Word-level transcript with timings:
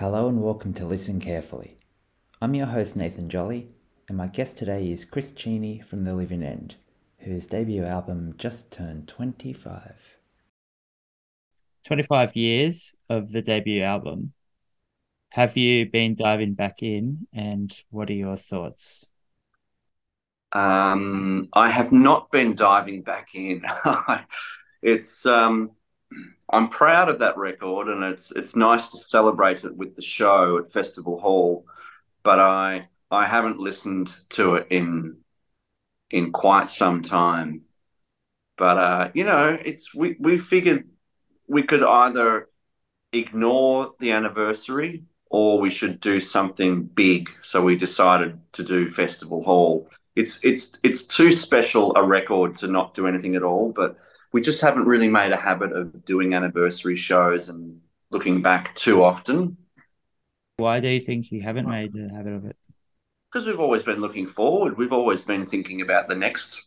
Hello 0.00 0.28
and 0.28 0.40
welcome 0.40 0.72
to 0.72 0.86
Listen 0.86 1.20
Carefully. 1.20 1.76
I'm 2.40 2.54
your 2.54 2.64
host 2.64 2.96
Nathan 2.96 3.28
Jolly, 3.28 3.68
and 4.08 4.16
my 4.16 4.28
guest 4.28 4.56
today 4.56 4.90
is 4.90 5.04
Chris 5.04 5.30
Cheney 5.30 5.78
from 5.80 6.04
The 6.04 6.14
Living 6.14 6.42
End, 6.42 6.76
whose 7.18 7.46
debut 7.46 7.84
album 7.84 8.32
just 8.38 8.72
turned 8.72 9.08
25. 9.08 10.16
25 11.84 12.34
years 12.34 12.96
of 13.10 13.30
the 13.30 13.42
debut 13.42 13.82
album. 13.82 14.32
Have 15.32 15.58
you 15.58 15.84
been 15.84 16.14
diving 16.14 16.54
back 16.54 16.82
in, 16.82 17.26
and 17.34 17.70
what 17.90 18.08
are 18.08 18.14
your 18.14 18.38
thoughts? 18.38 19.04
Um, 20.52 21.46
I 21.52 21.70
have 21.70 21.92
not 21.92 22.30
been 22.30 22.54
diving 22.54 23.02
back 23.02 23.34
in. 23.34 23.62
it's 24.82 25.26
um, 25.26 25.72
I'm 26.52 26.68
proud 26.68 27.08
of 27.08 27.20
that 27.20 27.36
record, 27.36 27.88
and 27.88 28.02
it's 28.02 28.32
it's 28.32 28.56
nice 28.56 28.88
to 28.88 28.96
celebrate 28.96 29.64
it 29.64 29.76
with 29.76 29.94
the 29.94 30.02
show 30.02 30.58
at 30.58 30.72
Festival 30.72 31.20
Hall. 31.20 31.66
But 32.22 32.40
I 32.40 32.88
I 33.10 33.26
haven't 33.26 33.58
listened 33.58 34.14
to 34.30 34.56
it 34.56 34.66
in 34.70 35.18
in 36.10 36.32
quite 36.32 36.68
some 36.68 37.02
time. 37.02 37.62
But 38.56 38.78
uh, 38.78 39.10
you 39.14 39.24
know, 39.24 39.56
it's 39.64 39.94
we 39.94 40.16
we 40.18 40.38
figured 40.38 40.88
we 41.46 41.62
could 41.62 41.82
either 41.82 42.48
ignore 43.12 43.92
the 43.98 44.12
anniversary 44.12 45.04
or 45.30 45.60
we 45.60 45.70
should 45.70 46.00
do 46.00 46.20
something 46.20 46.84
big. 46.84 47.30
So 47.42 47.62
we 47.62 47.76
decided 47.76 48.38
to 48.52 48.64
do 48.64 48.90
Festival 48.90 49.42
Hall. 49.42 49.88
It's 50.16 50.40
it's 50.44 50.78
it's 50.82 51.06
too 51.06 51.32
special 51.32 51.94
a 51.96 52.04
record 52.04 52.56
to 52.56 52.66
not 52.66 52.94
do 52.94 53.06
anything 53.06 53.36
at 53.36 53.42
all, 53.44 53.72
but 53.72 53.96
we 54.32 54.40
just 54.40 54.60
haven't 54.60 54.86
really 54.86 55.08
made 55.08 55.32
a 55.32 55.36
habit 55.36 55.72
of 55.72 56.04
doing 56.04 56.34
anniversary 56.34 56.96
shows 56.96 57.48
and 57.48 57.80
looking 58.10 58.42
back 58.42 58.74
too 58.74 59.02
often. 59.02 59.56
Why 60.56 60.80
do 60.80 60.88
you 60.88 61.00
think 61.00 61.32
you 61.32 61.40
haven't 61.40 61.68
made 61.68 61.96
a 61.96 62.14
habit 62.14 62.34
of 62.34 62.44
it? 62.44 62.56
Because 63.32 63.46
we've 63.46 63.60
always 63.60 63.82
been 63.82 64.00
looking 64.00 64.26
forward. 64.26 64.76
We've 64.76 64.92
always 64.92 65.22
been 65.22 65.46
thinking 65.46 65.80
about 65.80 66.08
the 66.08 66.14
next 66.14 66.66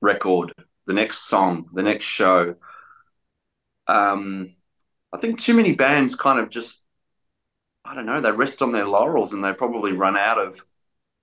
record, 0.00 0.52
the 0.86 0.92
next 0.92 1.28
song, 1.28 1.68
the 1.72 1.82
next 1.82 2.04
show. 2.04 2.56
Um, 3.86 4.54
I 5.12 5.18
think 5.18 5.40
too 5.40 5.54
many 5.54 5.72
bands 5.72 6.14
kind 6.14 6.38
of 6.38 6.50
just, 6.50 6.84
I 7.84 7.94
don't 7.94 8.06
know, 8.06 8.20
they 8.20 8.30
rest 8.30 8.62
on 8.62 8.72
their 8.72 8.86
laurels 8.86 9.32
and 9.32 9.42
they 9.42 9.52
probably 9.52 9.92
run 9.92 10.16
out 10.16 10.38
of 10.38 10.62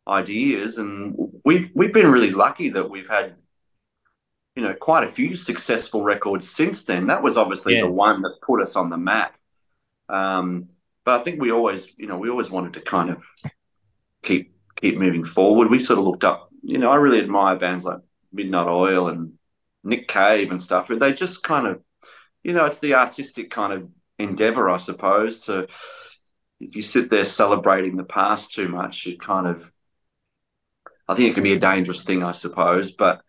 ideas. 0.08 0.78
And 0.78 1.16
we've 1.46 1.70
we've 1.74 1.94
been 1.94 2.12
really 2.12 2.32
lucky 2.32 2.70
that 2.70 2.90
we've 2.90 3.10
had 3.10 3.36
you 4.58 4.64
know, 4.64 4.74
quite 4.74 5.04
a 5.04 5.12
few 5.12 5.36
successful 5.36 6.02
records 6.02 6.50
since 6.50 6.84
then. 6.84 7.06
That 7.08 7.22
was 7.22 7.38
obviously 7.38 7.76
yeah. 7.76 7.82
the 7.82 7.92
one 7.92 8.24
that 8.24 8.42
put 8.42 8.60
us 8.60 8.76
on 8.76 8.90
the 8.90 8.98
map. 8.98 9.38
Um, 10.10 10.70
but 11.06 11.22
I 11.22 11.24
think 11.24 11.40
we 11.40 11.52
always, 11.52 11.88
you 11.96 12.08
know, 12.08 12.18
we 12.18 12.32
always 12.32 12.50
wanted 12.50 12.74
to 12.74 12.82
kind 12.82 13.12
of 13.12 13.24
keep 14.24 14.56
keep 14.82 14.98
moving 14.98 15.26
forward. 15.26 15.70
We 15.70 15.80
sort 15.80 16.00
of 16.00 16.06
looked 16.06 16.24
up, 16.24 16.50
you 16.64 16.80
know, 16.80 16.90
I 16.90 16.96
really 16.96 17.20
admire 17.20 17.56
bands 17.56 17.86
like 17.86 18.00
Midnight 18.34 18.66
Oil 18.66 19.10
and 19.10 19.34
Nick 19.84 20.08
Cave 20.08 20.50
and 20.50 20.60
stuff. 20.60 20.88
But 20.90 20.98
they 20.98 21.14
just 21.14 21.44
kind 21.44 21.68
of, 21.68 21.80
you 22.42 22.54
know, 22.54 22.66
it's 22.66 22.80
the 22.80 22.96
artistic 22.96 23.52
kind 23.52 23.74
of 23.74 23.88
endeavor, 24.18 24.72
I 24.72 24.78
suppose. 24.78 25.42
To 25.42 25.68
if 26.60 26.76
you 26.76 26.82
sit 26.82 27.12
there 27.12 27.26
celebrating 27.26 27.96
the 27.96 28.04
past 28.04 28.54
too 28.54 28.70
much, 28.70 29.06
you 29.06 29.20
kind 29.20 29.46
of, 29.46 29.72
I 31.08 31.14
think 31.14 31.30
it 31.30 31.36
can 31.36 31.44
be 31.44 31.54
a 31.54 31.60
dangerous 31.60 32.02
thing, 32.02 32.24
I 32.24 32.32
suppose. 32.32 32.92
But 32.92 33.22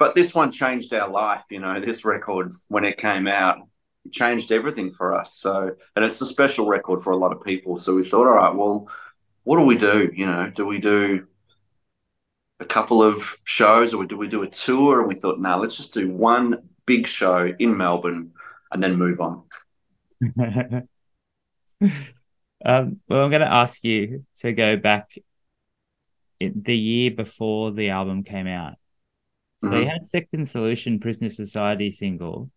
but 0.00 0.16
this 0.16 0.34
one 0.34 0.50
changed 0.50 0.92
our 0.92 1.08
life. 1.08 1.44
You 1.50 1.60
know, 1.60 1.80
this 1.80 2.04
record 2.04 2.52
when 2.66 2.84
it 2.84 2.96
came 2.96 3.28
out 3.28 3.58
it 4.04 4.12
changed 4.12 4.50
everything 4.50 4.90
for 4.90 5.14
us. 5.14 5.34
So, 5.34 5.76
and 5.94 6.04
it's 6.04 6.20
a 6.20 6.26
special 6.26 6.66
record 6.66 7.02
for 7.02 7.12
a 7.12 7.16
lot 7.16 7.32
of 7.32 7.44
people. 7.44 7.78
So 7.78 7.94
we 7.94 8.08
thought, 8.08 8.26
all 8.26 8.34
right, 8.34 8.54
well, 8.54 8.88
what 9.44 9.58
do 9.58 9.62
we 9.62 9.76
do? 9.76 10.10
You 10.12 10.26
know, 10.26 10.50
do 10.54 10.64
we 10.66 10.78
do 10.78 11.26
a 12.60 12.64
couple 12.64 13.02
of 13.02 13.36
shows 13.44 13.94
or 13.94 14.04
do 14.04 14.16
we 14.16 14.28
do 14.28 14.42
a 14.42 14.48
tour? 14.48 15.00
And 15.00 15.08
we 15.08 15.16
thought, 15.16 15.38
no, 15.40 15.58
let's 15.58 15.76
just 15.76 15.94
do 15.94 16.10
one 16.10 16.68
big 16.86 17.06
show 17.06 17.52
in 17.58 17.76
Melbourne 17.76 18.32
and 18.72 18.82
then 18.82 18.96
move 18.96 19.20
on. 19.20 19.42
um, 22.64 23.00
well, 23.08 23.24
I'm 23.24 23.30
going 23.30 23.40
to 23.40 23.52
ask 23.52 23.78
you 23.82 24.24
to 24.38 24.52
go 24.52 24.76
back 24.76 25.10
the 26.40 26.76
year 26.76 27.10
before 27.10 27.70
the 27.70 27.90
album 27.90 28.24
came 28.24 28.46
out. 28.46 28.79
So 29.62 29.68
mm-hmm. 29.68 29.80
you 29.80 29.86
had 29.86 30.06
Second 30.06 30.48
Solution, 30.48 31.00
Prisoner 31.00 31.30
Society 31.30 31.90
single, 31.90 32.50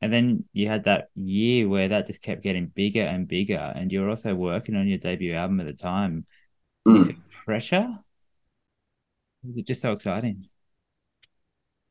and 0.00 0.12
then 0.12 0.44
you 0.52 0.68
had 0.68 0.84
that 0.84 1.08
year 1.14 1.68
where 1.68 1.88
that 1.88 2.06
just 2.06 2.22
kept 2.22 2.42
getting 2.42 2.66
bigger 2.66 3.02
and 3.02 3.26
bigger, 3.26 3.72
and 3.74 3.90
you 3.90 4.02
were 4.02 4.10
also 4.10 4.34
working 4.34 4.76
on 4.76 4.86
your 4.86 4.98
debut 4.98 5.34
album 5.34 5.60
at 5.60 5.66
the 5.66 5.72
time. 5.72 6.26
Mm. 6.86 7.16
pressure? 7.30 7.98
Was 9.42 9.56
it 9.56 9.66
just 9.66 9.80
so 9.80 9.92
exciting? 9.92 10.48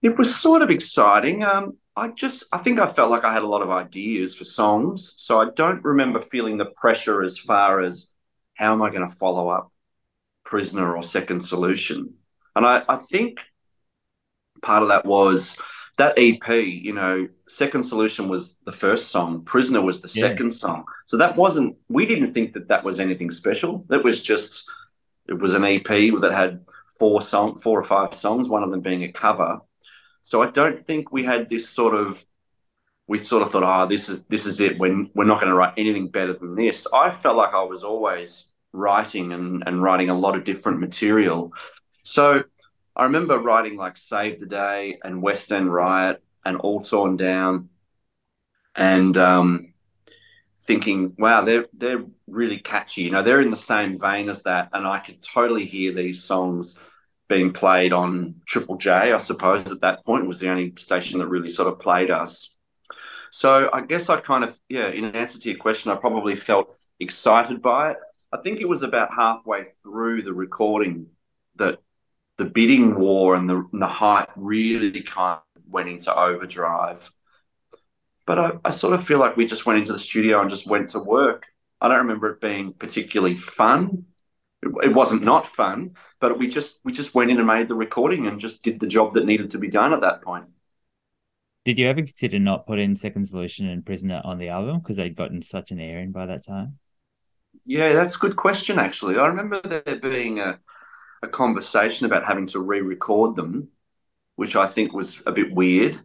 It 0.02 0.18
was 0.18 0.36
sort 0.36 0.62
of 0.62 0.70
exciting. 0.70 1.44
Um, 1.44 1.78
I 1.96 2.10
just, 2.10 2.46
I 2.52 2.58
think 2.58 2.80
I 2.80 2.88
felt 2.88 3.12
like 3.12 3.24
I 3.24 3.34
had 3.34 3.44
a 3.44 3.48
lot 3.48 3.62
of 3.62 3.70
ideas 3.70 4.36
for 4.36 4.44
songs, 4.44 5.14
so 5.18 5.40
I 5.40 5.50
don't 5.56 5.84
remember 5.84 6.22
feeling 6.22 6.58
the 6.58 6.66
pressure 6.66 7.24
as 7.24 7.38
far 7.38 7.82
as 7.82 8.08
how 8.56 8.74
am 8.74 8.82
I 8.82 8.90
going 8.90 9.08
to 9.08 9.16
follow 9.16 9.50
up 9.50 9.72
Prisoner 10.44 10.96
or 10.96 11.04
Second 11.04 11.42
Solution. 11.42 12.14
And 12.56 12.66
I, 12.66 12.84
I 12.88 12.98
think 12.98 13.40
part 14.64 14.82
of 14.82 14.90
that 14.90 15.06
was 15.06 15.58
that 15.98 16.18
EP, 16.18 16.48
you 16.50 16.94
know, 16.94 17.28
Second 17.48 17.84
Solution 17.84 18.28
was 18.28 18.58
the 18.66 18.72
first 18.72 19.10
song, 19.10 19.44
Prisoner 19.44 19.82
was 19.82 20.02
the 20.02 20.12
yeah. 20.14 20.28
second 20.28 20.54
song. 20.54 20.86
So 21.06 21.18
that 21.18 21.36
wasn't, 21.36 21.76
we 21.88 22.06
didn't 22.06 22.34
think 22.34 22.54
that 22.54 22.68
that 22.70 22.84
was 22.84 23.00
anything 23.00 23.30
special. 23.30 23.86
That 23.90 24.04
was 24.04 24.22
just, 24.22 24.66
it 25.28 25.38
was 25.38 25.54
an 25.54 25.64
EP 25.64 25.86
that 25.86 26.32
had 26.34 26.66
four 26.98 27.22
song, 27.22 27.60
four 27.60 27.80
or 27.80 27.84
five 27.84 28.16
songs, 28.16 28.50
one 28.50 28.64
of 28.64 28.72
them 28.72 28.82
being 28.82 29.04
a 29.04 29.12
cover. 29.12 29.60
So 30.24 30.42
I 30.42 30.50
don't 30.50 30.80
think 30.80 31.12
we 31.12 31.24
had 31.24 31.50
this 31.50 31.70
sort 31.70 31.94
of, 31.94 32.26
we 33.08 33.20
sort 33.20 33.44
of 33.44 33.52
thought, 33.52 33.64
oh, 33.64 33.88
this 33.88 34.08
is 34.08 34.24
this 34.26 34.46
is 34.46 34.62
it. 34.62 34.80
When 34.80 35.10
we're 35.14 35.26
not 35.26 35.42
going 35.42 35.50
to 35.50 35.56
write 35.56 35.74
anything 35.78 36.08
better 36.08 36.34
than 36.34 36.56
this. 36.56 36.88
I 36.94 37.12
felt 37.12 37.36
like 37.36 37.54
I 37.54 37.64
was 37.64 37.84
always 37.84 38.46
writing 38.72 39.34
and, 39.34 39.64
and 39.68 39.84
writing 39.84 40.10
a 40.10 40.18
lot 40.18 40.38
of 40.38 40.46
different 40.46 40.80
material. 40.80 41.52
So 42.04 42.44
I 42.96 43.04
remember 43.04 43.38
writing 43.38 43.78
like 43.78 43.98
Save 43.98 44.40
the 44.40 44.46
Day 44.46 45.00
and 45.04 45.22
West 45.22 45.52
End 45.52 45.74
Riot 45.74 46.22
and 46.46 46.58
All 46.58 46.82
Torn 46.82 47.18
Down 47.18 47.70
and 48.76 49.18
um, 49.18 49.74
thinking, 50.62 51.16
wow, 51.18 51.44
they're 51.44 51.68
they're 51.74 52.04
really 52.28 52.60
catchy. 52.60 53.04
You 53.04 53.12
know, 53.12 53.24
they're 53.24 53.42
in 53.42 53.52
the 53.52 53.56
same 53.56 54.00
vein 54.00 54.30
as 54.30 54.44
that, 54.44 54.70
and 54.74 54.88
I 54.88 55.00
could 55.00 55.22
totally 55.22 55.66
hear 55.66 55.94
these 55.94 56.24
songs 56.24 56.78
being 57.30 57.54
played 57.54 57.94
on 57.94 58.42
Triple 58.46 58.78
J. 58.78 58.92
I 58.92 59.18
suppose 59.18 59.72
at 59.72 59.82
that 59.82 60.06
point 60.06 60.28
was 60.28 60.40
the 60.40 60.50
only 60.50 60.74
station 60.78 61.20
that 61.20 61.28
really 61.28 61.50
sort 61.50 61.72
of 61.72 61.80
played 61.80 62.12
us. 62.12 62.54
So 63.32 63.70
I 63.74 63.82
guess 63.82 64.10
I 64.10 64.20
kind 64.20 64.44
of, 64.44 64.60
yeah, 64.70 64.90
in 64.90 65.06
answer 65.06 65.40
to 65.40 65.50
your 65.50 65.58
question, 65.58 65.92
I 65.92 65.96
probably 65.96 66.36
felt 66.36 66.76
excited 67.00 67.62
by 67.62 67.92
it. 67.92 67.98
I 68.32 68.38
think 68.38 68.60
it 68.60 68.70
was 68.70 68.84
about 68.84 69.14
halfway 69.14 69.66
through 69.82 70.22
the 70.22 70.34
recording 70.34 71.08
that 71.56 71.80
the 72.38 72.46
bidding 72.46 72.96
war 72.96 73.36
and 73.36 73.50
the, 73.50 73.68
and 73.72 73.82
the 73.82 73.88
hype 73.88 74.30
really 74.36 75.02
kind 75.02 75.40
of 75.56 75.64
went 75.68 75.90
into 75.90 76.16
overdrive. 76.16 77.12
But 78.26 78.40
I, 78.40 78.52
I 78.66 78.70
sort 78.72 78.94
of 78.94 79.06
feel 79.06 79.20
like 79.20 79.38
we 79.38 79.46
just 79.46 79.66
went 79.66 79.80
into 79.80 79.94
the 79.94 80.00
studio 80.00 80.42
and 80.42 80.50
just 80.50 80.68
went 80.68 80.90
to 80.90 81.00
work. 81.00 81.48
I 81.82 81.90
don't 81.90 81.98
remember 82.00 82.30
it 82.30 82.42
being 82.42 82.74
particularly 82.74 83.38
fun. 83.38 84.06
It, 84.62 84.72
it 84.84 84.94
wasn't 84.94 85.24
not 85.24 85.48
fun, 85.48 85.96
but 86.20 86.40
we 86.40 86.48
just 86.48 86.80
we 86.86 86.94
just 86.94 87.14
went 87.14 87.30
in 87.30 87.38
and 87.38 87.48
made 87.48 87.68
the 87.68 87.76
recording 87.76 88.28
and 88.28 88.40
just 88.40 88.64
did 88.64 88.80
the 88.80 88.88
job 88.88 89.14
that 89.14 89.26
needed 89.26 89.52
to 89.52 89.58
be 89.58 89.68
done 89.70 89.94
at 89.94 90.02
that 90.02 90.22
point. 90.22 90.46
Did 91.66 91.80
you 91.80 91.88
ever 91.88 92.02
consider 92.02 92.40
not 92.40 92.66
putting 92.68 92.96
Second 92.96 93.26
Solution 93.26 93.68
and 93.68 93.86
Prisoner 93.86 94.22
on 94.24 94.38
the 94.38 94.50
album 94.50 94.80
because 94.80 94.98
they'd 94.98 95.16
gotten 95.16 95.42
such 95.42 95.72
an 95.72 95.80
airing 95.80 96.12
by 96.12 96.26
that 96.26 96.46
time? 96.46 96.78
Yeah, 97.66 97.94
that's 97.94 98.16
a 98.16 98.20
good 98.20 98.36
question. 98.36 98.80
Actually, 98.80 99.18
I 99.18 99.28
remember 99.28 99.62
there 99.62 99.96
being 99.98 100.40
a 100.40 100.60
a 101.24 101.28
conversation 101.28 102.06
about 102.06 102.26
having 102.26 102.48
to 102.48 102.60
re-record 102.60 103.36
them, 103.36 103.70
which 104.36 104.56
I 104.56 104.68
think 104.68 104.94
was 104.94 105.22
a 105.26 105.32
bit 105.32 105.54
weird 105.54 106.00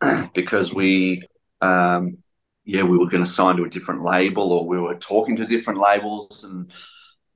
because 0.34 0.74
we, 0.74 1.22
um, 1.60 2.18
yeah, 2.64 2.82
we 2.82 2.98
were 2.98 3.08
going 3.08 3.24
to 3.24 3.30
sign 3.30 3.56
to 3.56 3.64
a 3.64 3.70
different 3.70 4.02
label 4.02 4.52
or 4.52 4.66
we 4.66 4.78
were 4.78 4.96
talking 4.96 5.36
to 5.36 5.46
different 5.46 5.80
labels, 5.80 6.42
and 6.42 6.72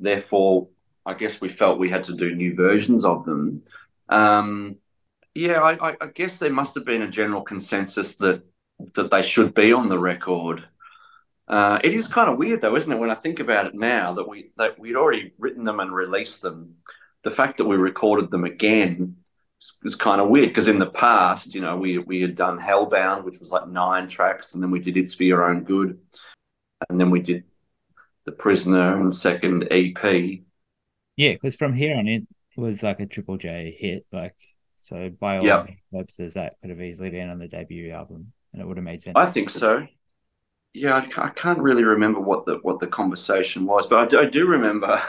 therefore, 0.00 0.68
I 1.06 1.14
guess 1.14 1.40
we 1.40 1.48
felt 1.48 1.78
we 1.78 1.88
had 1.88 2.04
to 2.04 2.16
do 2.16 2.34
new 2.34 2.54
versions 2.54 3.04
of 3.04 3.24
them. 3.24 3.62
Um, 4.08 4.76
yeah, 5.34 5.60
I, 5.60 5.96
I, 6.00 6.06
guess 6.08 6.38
there 6.38 6.52
must 6.52 6.74
have 6.74 6.84
been 6.84 7.02
a 7.02 7.08
general 7.08 7.42
consensus 7.42 8.16
that 8.16 8.42
that 8.94 9.10
they 9.10 9.22
should 9.22 9.54
be 9.54 9.72
on 9.72 9.88
the 9.88 9.98
record. 9.98 10.64
Uh, 11.46 11.78
it 11.84 11.94
is 11.94 12.08
kind 12.08 12.28
of 12.28 12.38
weird, 12.38 12.60
though, 12.60 12.76
isn't 12.76 12.92
it? 12.92 12.98
When 12.98 13.10
I 13.10 13.14
think 13.14 13.38
about 13.38 13.66
it 13.66 13.74
now, 13.74 14.14
that 14.14 14.28
we 14.28 14.50
that 14.56 14.78
we'd 14.80 14.96
already 14.96 15.32
written 15.38 15.62
them 15.62 15.78
and 15.78 15.94
released 15.94 16.42
them, 16.42 16.74
the 17.24 17.30
fact 17.30 17.58
that 17.58 17.66
we 17.66 17.76
recorded 17.76 18.30
them 18.30 18.44
again 18.44 19.16
is 19.84 19.94
kind 19.96 20.20
of 20.20 20.28
weird 20.28 20.48
because 20.48 20.68
in 20.68 20.78
the 20.78 20.86
past, 20.90 21.54
you 21.54 21.60
know, 21.60 21.76
we 21.76 21.98
we 21.98 22.20
had 22.20 22.34
done 22.36 22.58
Hellbound, 22.58 23.24
which 23.24 23.40
was 23.40 23.52
like 23.52 23.68
nine 23.68 24.08
tracks, 24.08 24.54
and 24.54 24.62
then 24.62 24.70
we 24.70 24.80
did 24.80 24.96
It's 24.96 25.14
for 25.14 25.24
Your 25.24 25.44
Own 25.44 25.64
Good, 25.64 25.98
and 26.88 27.00
then 27.00 27.10
we 27.10 27.20
did 27.20 27.44
The 28.24 28.32
Prisoner 28.32 29.00
and 29.00 29.14
second 29.14 29.68
EP. 29.70 30.42
Yeah, 31.16 31.32
because 31.34 31.56
from 31.56 31.74
here 31.74 31.96
on 31.96 32.08
in, 32.08 32.26
it 32.56 32.60
was 32.60 32.82
like 32.82 33.00
a 33.00 33.06
Triple 33.06 33.36
J 33.36 33.76
hit. 33.78 34.06
Like 34.12 34.34
so, 34.76 35.10
by 35.10 35.38
all 35.38 35.46
Yep. 35.46 35.70
purposes, 35.92 36.34
that 36.34 36.54
could 36.60 36.70
have 36.70 36.80
easily 36.80 37.10
been 37.10 37.28
on 37.28 37.38
the 37.38 37.48
debut 37.48 37.90
album, 37.90 38.32
and 38.52 38.62
it 38.62 38.64
would 38.66 38.78
have 38.78 38.84
made 38.84 39.02
sense. 39.02 39.14
I 39.16 39.26
think 39.26 39.50
so. 39.50 39.86
Yeah, 40.72 40.94
I, 40.94 41.26
I 41.26 41.28
can't 41.30 41.58
really 41.58 41.84
remember 41.84 42.20
what 42.20 42.46
the 42.46 42.60
what 42.62 42.78
the 42.78 42.86
conversation 42.86 43.66
was, 43.66 43.86
but 43.88 43.98
I 43.98 44.06
do, 44.06 44.20
I 44.20 44.24
do 44.26 44.46
remember 44.46 45.02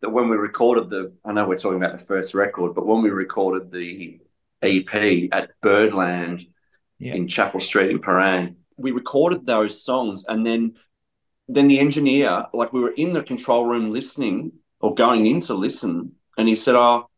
that 0.00 0.10
when 0.10 0.28
we 0.28 0.36
recorded 0.36 0.90
the. 0.90 1.12
I 1.24 1.32
know 1.32 1.46
we're 1.46 1.58
talking 1.58 1.82
about 1.82 1.98
the 1.98 2.04
first 2.04 2.34
record, 2.34 2.74
but 2.74 2.86
when 2.86 3.02
we 3.02 3.10
recorded 3.10 3.70
the 3.70 4.20
EP 4.62 5.28
at 5.32 5.50
Birdland 5.60 6.46
Yeah. 6.98 7.14
in 7.14 7.28
Chapel 7.28 7.60
Street 7.60 7.90
in 7.90 7.98
Prahran, 8.00 8.56
we 8.76 8.90
recorded 8.92 9.44
those 9.44 9.82
songs, 9.84 10.24
and 10.28 10.46
then 10.46 10.74
then 11.48 11.66
the 11.66 11.80
engineer, 11.80 12.46
like 12.54 12.72
we 12.72 12.80
were 12.80 12.92
in 12.92 13.12
the 13.12 13.22
control 13.24 13.66
room 13.66 13.90
listening 13.90 14.52
or 14.80 14.94
going 14.94 15.26
in 15.26 15.40
to 15.40 15.54
listen, 15.54 16.12
and 16.38 16.48
he 16.48 16.54
said, 16.54 16.76
"Oh, 16.76 17.08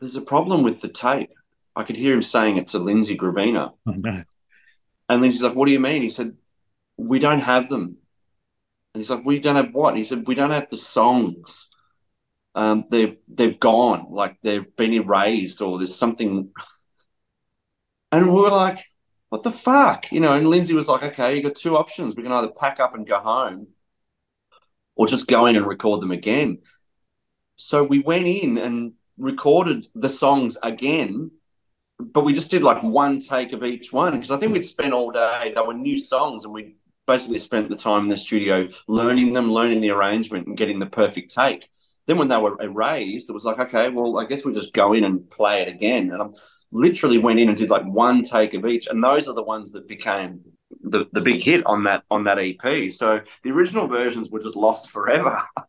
there's 0.00 0.16
a 0.16 0.22
problem 0.22 0.62
with 0.62 0.80
the 0.80 0.88
tape." 0.88 1.30
I 1.76 1.82
could 1.84 1.96
hear 1.96 2.14
him 2.14 2.22
saying 2.22 2.56
it 2.56 2.68
to 2.68 2.78
Lindsay 2.78 3.16
Gravina. 3.18 3.72
Oh, 3.86 3.92
no. 3.92 4.22
And 5.08 5.20
Lindsay's 5.20 5.42
like, 5.42 5.54
"What 5.54 5.66
do 5.66 5.72
you 5.72 5.80
mean?" 5.80 6.02
He 6.02 6.08
said, 6.08 6.36
"We 6.96 7.18
don't 7.18 7.40
have 7.40 7.68
them." 7.68 7.98
And 8.94 9.00
he's 9.00 9.10
like, 9.10 9.24
"We 9.24 9.40
don't 9.40 9.56
have 9.56 9.74
what?" 9.74 9.88
And 9.90 9.98
he 9.98 10.04
said, 10.04 10.26
"We 10.26 10.34
don't 10.34 10.50
have 10.50 10.70
the 10.70 10.76
songs. 10.76 11.68
Um, 12.54 12.84
they've 12.90 13.16
they've 13.28 13.58
gone, 13.58 14.06
like 14.10 14.36
they've 14.42 14.76
been 14.76 14.92
erased, 14.92 15.60
or 15.60 15.78
there's 15.78 15.96
something." 15.96 16.50
And 18.12 18.26
we 18.32 18.40
were 18.40 18.50
like, 18.50 18.84
"What 19.30 19.42
the 19.42 19.50
fuck?" 19.50 20.12
You 20.12 20.20
know. 20.20 20.32
And 20.34 20.48
Lindsay 20.48 20.74
was 20.74 20.88
like, 20.88 21.02
"Okay, 21.04 21.36
you 21.36 21.42
got 21.42 21.56
two 21.56 21.76
options. 21.76 22.16
We 22.16 22.22
can 22.22 22.32
either 22.32 22.50
pack 22.50 22.80
up 22.80 22.94
and 22.94 23.06
go 23.06 23.18
home, 23.20 23.68
or 24.96 25.06
just 25.06 25.26
go 25.26 25.46
in 25.46 25.56
and 25.56 25.66
record 25.66 26.00
them 26.00 26.12
again." 26.12 26.58
So 27.56 27.84
we 27.84 28.00
went 28.00 28.26
in 28.26 28.58
and 28.58 28.94
recorded 29.16 29.86
the 29.94 30.08
songs 30.08 30.56
again 30.62 31.30
but 31.98 32.24
we 32.24 32.32
just 32.32 32.50
did 32.50 32.62
like 32.62 32.82
one 32.82 33.20
take 33.20 33.52
of 33.52 33.64
each 33.64 33.92
one 33.92 34.12
because 34.12 34.30
I 34.30 34.36
think 34.38 34.52
we'd 34.52 34.64
spent 34.64 34.92
all 34.92 35.10
day. 35.10 35.52
They 35.54 35.60
were 35.60 35.74
new 35.74 35.98
songs, 35.98 36.44
and 36.44 36.52
we 36.52 36.76
basically 37.06 37.38
spent 37.38 37.68
the 37.68 37.76
time 37.76 38.04
in 38.04 38.08
the 38.08 38.16
studio 38.16 38.68
learning 38.88 39.32
them, 39.32 39.52
learning 39.52 39.80
the 39.80 39.90
arrangement, 39.90 40.46
and 40.46 40.56
getting 40.56 40.78
the 40.78 40.86
perfect 40.86 41.34
take. 41.34 41.68
Then 42.06 42.18
when 42.18 42.28
they 42.28 42.36
were 42.36 42.60
erased, 42.60 43.30
it 43.30 43.32
was 43.32 43.44
like, 43.44 43.58
okay, 43.58 43.88
well, 43.88 44.18
I 44.18 44.26
guess 44.26 44.44
we 44.44 44.52
just 44.52 44.74
go 44.74 44.92
in 44.92 45.04
and 45.04 45.28
play 45.30 45.62
it 45.62 45.68
again. 45.68 46.10
And 46.10 46.22
I 46.22 46.26
literally 46.70 47.18
went 47.18 47.40
in 47.40 47.48
and 47.48 47.56
did 47.56 47.70
like 47.70 47.84
one 47.84 48.22
take 48.22 48.54
of 48.54 48.66
each, 48.66 48.86
and 48.88 49.02
those 49.02 49.28
are 49.28 49.34
the 49.34 49.42
ones 49.42 49.72
that 49.72 49.88
became 49.88 50.40
the, 50.82 51.06
the 51.12 51.20
big 51.20 51.42
hit 51.42 51.64
on 51.66 51.84
that 51.84 52.04
on 52.10 52.24
that 52.24 52.38
EP. 52.38 52.92
So 52.92 53.20
the 53.42 53.50
original 53.50 53.86
versions 53.86 54.30
were 54.30 54.42
just 54.42 54.56
lost 54.56 54.90
forever. 54.90 55.42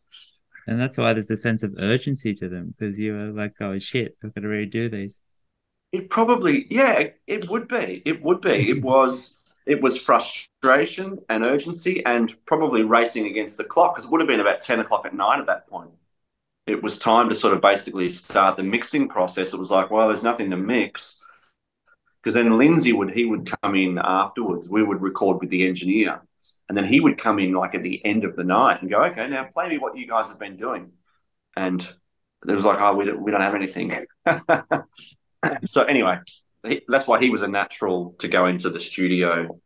And 0.68 0.80
that's 0.80 0.98
why 0.98 1.12
there's 1.12 1.30
a 1.30 1.36
sense 1.36 1.62
of 1.62 1.74
urgency 1.78 2.34
to 2.34 2.48
them 2.48 2.74
because 2.76 2.98
you 2.98 3.12
were 3.12 3.30
like, 3.30 3.54
oh 3.60 3.78
shit, 3.78 4.16
I've 4.22 4.34
got 4.34 4.40
to 4.40 4.48
redo 4.48 4.90
these. 4.90 5.20
It 5.92 6.10
probably, 6.10 6.66
yeah, 6.70 7.10
it 7.26 7.48
would 7.48 7.68
be. 7.68 8.02
It 8.04 8.20
would 8.22 8.40
be. 8.40 8.70
It 8.70 8.82
was. 8.82 9.34
It 9.64 9.82
was 9.82 9.96
frustration 9.98 11.18
and 11.28 11.42
urgency, 11.42 12.04
and 12.04 12.32
probably 12.46 12.82
racing 12.82 13.26
against 13.26 13.56
the 13.56 13.64
clock 13.64 13.94
because 13.94 14.06
it 14.06 14.12
would 14.12 14.20
have 14.20 14.28
been 14.28 14.40
about 14.40 14.60
ten 14.60 14.78
o'clock 14.78 15.06
at 15.06 15.14
night 15.14 15.40
at 15.40 15.46
that 15.46 15.68
point. 15.68 15.90
It 16.66 16.82
was 16.82 16.98
time 16.98 17.28
to 17.28 17.34
sort 17.34 17.54
of 17.54 17.60
basically 17.60 18.10
start 18.10 18.56
the 18.56 18.62
mixing 18.62 19.08
process. 19.08 19.52
It 19.52 19.58
was 19.60 19.70
like, 19.70 19.90
well, 19.90 20.08
there's 20.08 20.22
nothing 20.22 20.50
to 20.50 20.56
mix, 20.56 21.20
because 22.22 22.34
then 22.34 22.58
Lindsay 22.58 22.92
would 22.92 23.10
he 23.10 23.24
would 23.24 23.48
come 23.62 23.76
in 23.76 23.98
afterwards. 24.02 24.68
We 24.68 24.82
would 24.82 25.00
record 25.00 25.40
with 25.40 25.50
the 25.50 25.66
engineer, 25.66 26.22
and 26.68 26.76
then 26.76 26.84
he 26.84 27.00
would 27.00 27.18
come 27.18 27.38
in 27.38 27.52
like 27.52 27.74
at 27.74 27.84
the 27.84 28.04
end 28.04 28.24
of 28.24 28.34
the 28.34 28.44
night 28.44 28.82
and 28.82 28.90
go, 28.90 29.04
okay, 29.04 29.28
now 29.28 29.44
play 29.44 29.68
me 29.68 29.78
what 29.78 29.96
you 29.96 30.08
guys 30.08 30.28
have 30.28 30.40
been 30.40 30.56
doing, 30.56 30.90
and 31.56 31.88
it 32.48 32.52
was 32.52 32.64
like, 32.64 32.80
oh, 32.80 32.94
we 32.94 33.04
don't, 33.04 33.22
we 33.22 33.30
don't 33.30 33.40
have 33.40 33.54
anything. 33.54 34.06
so 35.64 35.84
anyway, 35.84 36.18
he, 36.66 36.82
that's 36.88 37.06
why 37.06 37.20
he 37.20 37.30
was 37.30 37.42
a 37.42 37.48
natural 37.48 38.16
to 38.18 38.28
go 38.28 38.46
into 38.46 38.70
the 38.70 38.80
studio 38.80 39.60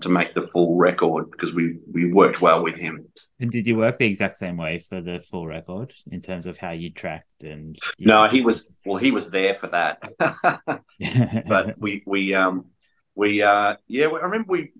to 0.00 0.08
make 0.08 0.34
the 0.34 0.42
full 0.42 0.76
record 0.76 1.30
because 1.30 1.52
we 1.52 1.78
we 1.92 2.12
worked 2.12 2.40
well 2.40 2.62
with 2.62 2.76
him. 2.76 3.06
And 3.40 3.50
did 3.50 3.66
you 3.66 3.76
work 3.76 3.98
the 3.98 4.06
exact 4.06 4.36
same 4.36 4.56
way 4.56 4.78
for 4.78 5.00
the 5.00 5.20
full 5.20 5.46
record 5.46 5.92
in 6.10 6.20
terms 6.20 6.46
of 6.46 6.56
how 6.56 6.70
you 6.72 6.90
tracked 6.90 7.44
and? 7.44 7.76
you 7.98 8.06
No, 8.06 8.24
know- 8.24 8.30
he 8.32 8.40
was 8.42 8.74
well, 8.84 8.96
he 8.96 9.10
was 9.10 9.30
there 9.30 9.54
for 9.54 9.68
that. 9.68 10.02
but 11.46 11.78
we 11.78 12.02
we 12.06 12.34
um 12.34 12.66
we 13.14 13.42
uh 13.42 13.76
yeah, 13.86 14.06
I 14.06 14.20
remember 14.24 14.52
we 14.52 14.72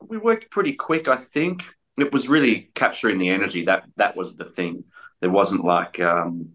we 0.00 0.18
worked 0.18 0.50
pretty 0.50 0.74
quick. 0.74 1.08
I 1.08 1.16
think 1.16 1.62
it 1.98 2.12
was 2.12 2.28
really 2.28 2.70
capturing 2.74 3.18
the 3.18 3.30
energy. 3.30 3.64
That 3.64 3.84
that 3.96 4.16
was 4.16 4.36
the 4.36 4.44
thing. 4.44 4.84
There 5.20 5.30
wasn't 5.30 5.64
like 5.64 5.98
um 6.00 6.50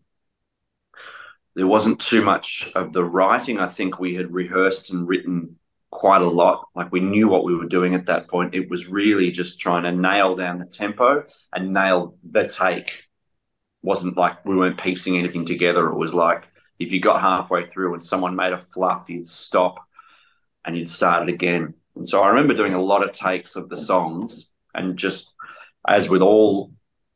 there 1.55 1.67
wasn't 1.67 1.99
too 1.99 2.21
much 2.21 2.71
of 2.75 2.93
the 2.93 3.03
writing. 3.03 3.59
I 3.59 3.67
think 3.67 3.99
we 3.99 4.15
had 4.15 4.31
rehearsed 4.31 4.91
and 4.91 5.07
written 5.07 5.57
quite 5.91 6.21
a 6.21 6.29
lot. 6.29 6.67
Like 6.73 6.91
we 6.91 7.01
knew 7.01 7.27
what 7.27 7.43
we 7.43 7.55
were 7.55 7.67
doing 7.67 7.93
at 7.93 8.07
that 8.07 8.27
point. 8.27 8.55
It 8.55 8.69
was 8.69 8.87
really 8.87 9.29
just 9.29 9.59
trying 9.59 9.83
to 9.83 9.91
nail 9.91 10.35
down 10.35 10.57
the 10.57 10.65
tempo 10.65 11.25
and 11.53 11.73
nail 11.73 12.15
the 12.23 12.47
take. 12.47 13.03
Wasn't 13.83 14.17
like 14.17 14.43
we 14.45 14.55
weren't 14.55 14.79
piecing 14.79 15.17
anything 15.17 15.45
together. 15.45 15.87
It 15.89 15.97
was 15.97 16.13
like 16.13 16.45
if 16.79 16.91
you 16.91 16.99
got 16.99 17.21
halfway 17.21 17.65
through 17.65 17.93
and 17.93 18.01
someone 18.01 18.35
made 18.35 18.53
a 18.53 18.57
fluff, 18.57 19.09
you'd 19.09 19.27
stop 19.27 19.85
and 20.65 20.75
you'd 20.77 20.89
start 20.89 21.27
it 21.27 21.33
again. 21.33 21.73
And 21.95 22.07
so 22.07 22.23
I 22.23 22.29
remember 22.29 22.53
doing 22.55 22.73
a 22.73 22.81
lot 22.81 23.03
of 23.03 23.11
takes 23.11 23.55
of 23.55 23.69
the 23.69 23.77
songs 23.77 24.49
and 24.73 24.97
just 24.97 25.33
as 25.87 26.09
with 26.09 26.21
all 26.21 26.71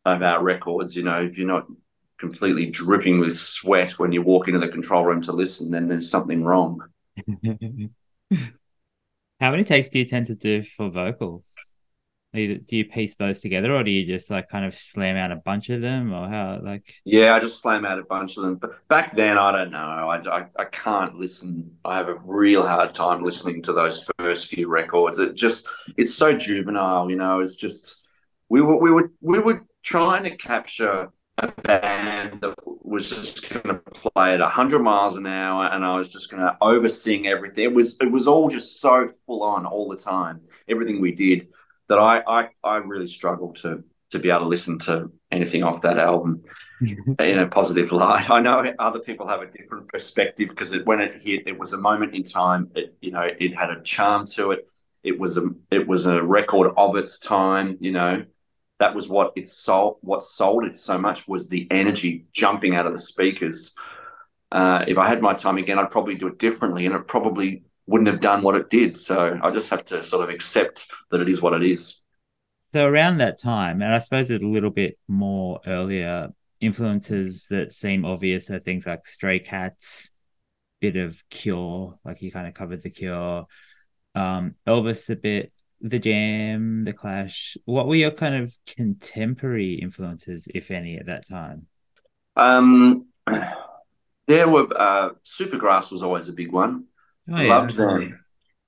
of 0.06 0.22
our 0.22 0.44
records, 0.44 0.96
you 0.96 1.04
know, 1.04 1.24
if 1.24 1.38
you're 1.38 1.48
not 1.48 1.66
completely 2.20 2.66
dripping 2.68 3.20
with 3.20 3.38
sweat 3.38 3.98
when 4.00 4.12
you 4.12 4.22
walk 4.22 4.48
into 4.48 4.60
the 4.60 4.68
control 4.68 5.06
room 5.06 5.22
to 5.22 5.32
listen, 5.32 5.72
then 5.72 5.88
there's 5.88 6.10
something 6.10 6.44
wrong. 6.44 6.82
How 9.40 9.52
many 9.52 9.64
takes 9.64 9.90
do 9.90 10.00
you 10.00 10.06
tend 10.06 10.28
to 10.28 10.36
do 10.36 10.64
for 10.64 10.90
vocals? 10.90 11.48
Do 12.34 12.60
you 12.68 12.84
piece 12.84 13.16
those 13.16 13.40
together, 13.40 13.74
or 13.74 13.84
do 13.84 13.92
you 13.92 14.06
just 14.06 14.30
like 14.30 14.50
kind 14.50 14.66
of 14.66 14.76
slam 14.76 15.16
out 15.16 15.32
a 15.32 15.38
bunch 15.38 15.70
of 15.70 15.80
them, 15.80 16.14
or 16.14 16.28
how? 16.28 16.60
Like, 16.62 16.84
Yeah, 17.06 17.34
I 17.34 17.40
just 17.40 17.62
slam 17.62 17.86
out 17.86 17.98
a 17.98 18.04
bunch 18.04 18.36
of 18.36 18.44
them. 18.44 18.56
But 18.56 18.86
back 18.90 19.16
then, 19.16 19.38
I 19.38 19.54
don't 19.54 19.72
know. 19.72 19.78
I, 19.78 20.18
I, 20.18 20.46
I 20.60 20.66
can't 20.66 21.16
listen. 21.16 21.78
I 21.86 21.96
have 21.96 22.10
a 22.10 22.16
real 22.16 22.68
hard 22.68 22.94
time 22.94 23.24
listening 23.24 23.62
to 23.64 23.74
those 23.74 24.06
first 24.18 24.48
few 24.48 24.68
records. 24.68 25.20
It 25.20 25.36
just, 25.36 25.68
it's 25.96 26.14
so 26.14 26.34
juvenile, 26.34 27.10
you 27.10 27.16
know. 27.16 27.40
It's 27.40 27.56
just, 27.56 28.02
we 28.50 28.62
were, 28.62 28.76
we 28.76 28.92
were, 28.92 29.12
we 29.22 29.40
were 29.40 29.66
trying 29.82 30.24
to 30.24 30.36
capture 30.36 31.12
a 31.38 31.48
band 31.62 32.42
that 32.42 32.56
was 32.66 33.10
just 33.10 33.50
going 33.50 33.68
to 33.68 33.82
play 33.92 34.34
at 34.34 34.40
100 34.40 34.80
miles 34.80 35.18
an 35.18 35.26
hour 35.26 35.66
and 35.66 35.84
I 35.84 35.98
was 35.98 36.10
just 36.10 36.32
going 36.32 36.42
to 36.42 36.56
oversing 36.62 37.28
everything. 37.28 37.64
It 37.66 37.74
was 37.74 37.98
it 38.00 38.12
was 38.12 38.28
all 38.28 38.50
just 38.50 38.80
so 38.80 39.08
full 39.26 39.44
on 39.44 39.66
all 39.66 39.90
the 39.90 39.98
time. 39.98 40.42
Everything 40.70 41.02
we 41.02 41.12
did 41.12 41.48
that 41.88 42.00
I 42.00 42.22
I, 42.28 42.50
I 42.64 42.78
really 42.78 43.08
struggled 43.08 43.58
to 43.58 43.84
to 44.12 44.20
be 44.20 44.30
able 44.30 44.42
to 44.42 44.48
listen 44.48 44.80
to 44.80 45.12
anything 45.32 45.64
off 45.64 45.82
that 45.82 45.98
album 45.98 46.44
in 47.20 47.40
a 47.40 47.48
positive 47.48 47.92
light. 47.92 48.30
I 48.30 48.40
know 48.40 48.64
other 48.80 49.00
people 49.00 49.28
have 49.28 49.42
a 49.42 49.48
different 49.48 49.88
perspective 49.90 50.50
because 50.50 50.72
it, 50.72 50.86
when 50.86 51.02
it 51.02 51.22
hit, 51.22 51.48
it 51.48 51.58
was 51.58 51.74
a 51.74 51.78
moment 51.78 52.14
in 52.14 52.24
time. 52.24 52.70
It, 52.76 52.96
you 53.02 53.12
know, 53.12 53.28
it 53.40 53.56
had 53.56 53.72
a 53.72 53.82
charm 53.82 54.28
to 54.36 54.52
it. 54.52 54.70
It 55.04 55.20
was 55.20 55.38
a 55.38 55.50
it 55.72 55.88
was 55.88 56.06
a 56.06 56.22
record 56.22 56.72
of 56.78 56.96
its 56.96 57.20
time. 57.20 57.78
You 57.80 57.92
know, 57.92 58.26
that 58.80 58.94
was 58.96 59.08
what 59.08 59.34
it 59.36 59.48
sold. 59.50 59.98
What 60.02 60.24
sold 60.24 60.66
it 60.66 60.78
so 60.78 60.98
much 60.98 61.28
was 61.28 61.48
the 61.48 61.68
energy 61.72 62.26
jumping 62.34 62.76
out 62.76 62.86
of 62.86 62.94
the 62.94 63.00
speakers. 63.00 63.74
Uh, 64.52 64.86
if 64.88 64.98
I 64.98 65.08
had 65.08 65.22
my 65.22 65.34
time 65.34 65.58
again, 65.58 65.80
I'd 65.80 65.92
probably 65.92 66.16
do 66.16 66.28
it 66.28 66.40
differently, 66.40 66.86
and 66.86 66.96
it 66.96 67.08
probably 67.08 67.64
wouldn't 67.88 68.08
have 68.10 68.22
done 68.22 68.42
what 68.42 68.56
it 68.56 68.70
did. 68.70 68.98
So 68.98 69.40
I 69.42 69.52
just 69.52 69.70
have 69.70 69.86
to 69.86 70.04
sort 70.04 70.24
of 70.24 70.30
accept 70.34 70.88
that 71.12 71.22
it 71.22 71.30
is 71.30 71.42
what 71.42 71.54
it 71.54 71.64
is. 71.64 72.02
so 72.72 72.88
around 72.88 73.18
that 73.20 73.40
time, 73.40 73.82
and 73.82 73.94
I 73.94 74.00
suppose 74.00 74.30
a 74.32 74.40
little 74.40 74.70
bit 74.70 74.98
more 75.08 75.62
earlier, 75.66 76.30
influences 76.60 77.46
that 77.50 77.72
seem 77.72 78.06
obvious 78.06 78.50
are 78.50 78.60
things 78.60 78.86
like 78.86 79.08
Stray 79.08 79.40
Cats, 79.40 80.12
bit 80.82 80.96
of 80.98 81.24
Cure, 81.30 81.98
like 82.04 82.22
you 82.22 82.32
kind 82.32 82.48
of 82.48 82.54
covered 82.54 82.82
the 82.82 82.90
Cure, 82.90 83.46
um, 84.16 84.56
Elvis 84.68 85.10
a 85.10 85.16
bit, 85.16 85.52
The 85.82 86.00
Jam, 86.00 86.84
The 86.84 86.94
Clash. 86.94 87.58
What 87.66 87.88
were 87.88 87.96
your 87.96 88.12
kind 88.12 88.36
of 88.44 88.58
contemporary 88.66 89.74
influences, 89.76 90.48
if 90.54 90.72
any, 90.72 90.98
at 90.98 91.08
that 91.08 91.28
time? 91.28 91.68
Um, 92.36 93.08
there 94.28 94.48
were 94.48 94.68
uh, 94.76 95.10
Supergrass 95.26 95.92
was 95.92 96.04
always 96.04 96.30
a 96.30 96.34
big 96.34 96.52
one. 96.52 96.86
Oh, 97.30 97.36
I 97.36 97.48
loved 97.48 97.76
them. 97.76 98.20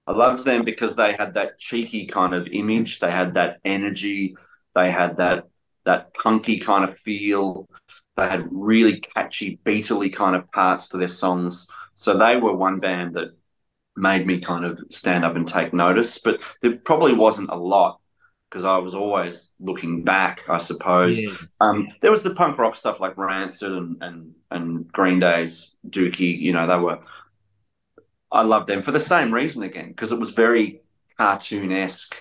I 0.05 0.13
loved 0.13 0.45
them 0.45 0.63
because 0.63 0.95
they 0.95 1.13
had 1.13 1.33
that 1.33 1.59
cheeky 1.59 2.05
kind 2.05 2.33
of 2.33 2.47
image. 2.47 2.99
They 2.99 3.11
had 3.11 3.33
that 3.33 3.59
energy. 3.65 4.35
They 4.73 4.91
had 4.91 5.17
that 5.17 5.45
that 5.85 6.13
punky 6.13 6.59
kind 6.59 6.83
of 6.83 6.97
feel. 6.97 7.67
They 8.15 8.27
had 8.27 8.47
really 8.51 8.99
catchy, 8.99 9.59
beatly 9.63 10.09
kind 10.09 10.35
of 10.35 10.49
parts 10.51 10.89
to 10.89 10.97
their 10.97 11.07
songs. 11.07 11.67
So 11.93 12.17
they 12.17 12.37
were 12.37 12.55
one 12.55 12.77
band 12.77 13.15
that 13.15 13.37
made 13.97 14.27
me 14.27 14.39
kind 14.39 14.65
of 14.65 14.79
stand 14.91 15.25
up 15.25 15.35
and 15.35 15.47
take 15.47 15.73
notice. 15.73 16.19
But 16.19 16.41
there 16.61 16.77
probably 16.77 17.13
wasn't 17.13 17.49
a 17.49 17.55
lot. 17.57 17.99
because 18.49 18.65
I 18.65 18.77
was 18.79 18.95
always 18.95 19.49
looking 19.59 20.03
back, 20.03 20.43
I 20.49 20.59
suppose. 20.59 21.19
Yeah. 21.21 21.35
Um, 21.61 21.89
there 22.01 22.11
was 22.11 22.23
the 22.23 22.35
punk 22.35 22.57
rock 22.59 22.75
stuff 22.77 22.99
like 22.99 23.17
Rancid 23.17 23.71
and 23.71 23.97
and 24.01 24.35
and 24.51 24.91
Green 24.91 25.19
Day's 25.19 25.75
Dookie. 25.89 26.39
You 26.39 26.53
know, 26.53 26.67
they 26.67 26.77
were. 26.77 26.99
I 28.31 28.41
loved 28.43 28.67
them 28.67 28.81
for 28.83 28.91
the 28.91 28.99
same 28.99 29.33
reason 29.33 29.63
again 29.63 29.89
because 29.89 30.11
it 30.11 30.19
was 30.19 30.31
very 30.31 30.81
cartoon 31.17 31.71
esque 31.71 32.15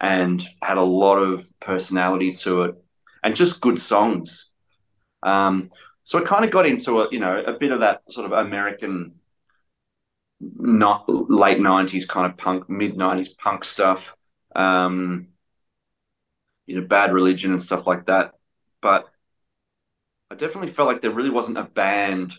and 0.00 0.42
had 0.62 0.78
a 0.78 0.82
lot 0.82 1.18
of 1.18 1.48
personality 1.60 2.32
to 2.32 2.62
it 2.62 2.74
and 3.22 3.36
just 3.36 3.60
good 3.60 3.78
songs. 3.78 4.48
Um, 5.22 5.70
so 6.04 6.18
I 6.20 6.22
kind 6.24 6.44
of 6.44 6.50
got 6.52 6.66
into 6.66 7.00
a 7.02 7.08
you 7.12 7.20
know 7.20 7.42
a 7.44 7.54
bit 7.54 7.72
of 7.72 7.80
that 7.80 8.02
sort 8.10 8.26
of 8.26 8.32
American, 8.32 9.14
not 10.40 11.08
late 11.08 11.60
'90s 11.60 12.06
kind 12.06 12.26
of 12.30 12.36
punk, 12.36 12.68
mid 12.68 12.96
'90s 12.96 13.28
punk 13.28 13.64
stuff. 13.64 14.16
Um, 14.54 15.28
you 16.66 16.80
know, 16.80 16.86
Bad 16.86 17.12
Religion 17.12 17.50
and 17.52 17.62
stuff 17.62 17.86
like 17.86 18.06
that. 18.06 18.32
But 18.80 19.06
I 20.30 20.34
definitely 20.36 20.70
felt 20.70 20.88
like 20.88 21.02
there 21.02 21.10
really 21.10 21.30
wasn't 21.30 21.58
a 21.58 21.64
band 21.64 22.36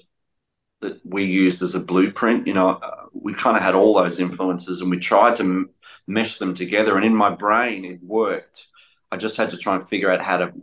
that 0.82 1.00
we 1.06 1.26
used 1.26 1.62
as 1.62 1.76
a 1.76 1.80
blueprint. 1.80 2.48
You 2.48 2.54
know, 2.54 2.70
uh, 2.72 3.06
we 3.14 3.34
kind 3.34 3.58
of 3.58 3.64
had 3.64 3.76
all 3.76 3.96
those 3.96 4.20
influences 4.20 4.82
and 4.82 4.90
we 4.92 5.00
tried 5.00 5.38
to 5.38 5.44
m- 5.44 5.70
mesh 6.08 6.38
them 6.38 6.56
together. 6.56 6.96
And 6.98 7.06
in 7.06 7.16
my 7.16 7.32
brain, 7.32 7.86
it 7.86 8.04
worked. 8.04 8.68
I 9.12 9.18
just 9.18 9.38
had 9.38 9.52
to 9.52 9.58
try 9.58 9.76
and 9.76 9.88
figure 9.88 10.12
out 10.12 10.22
how 10.22 10.38
to 10.38 10.54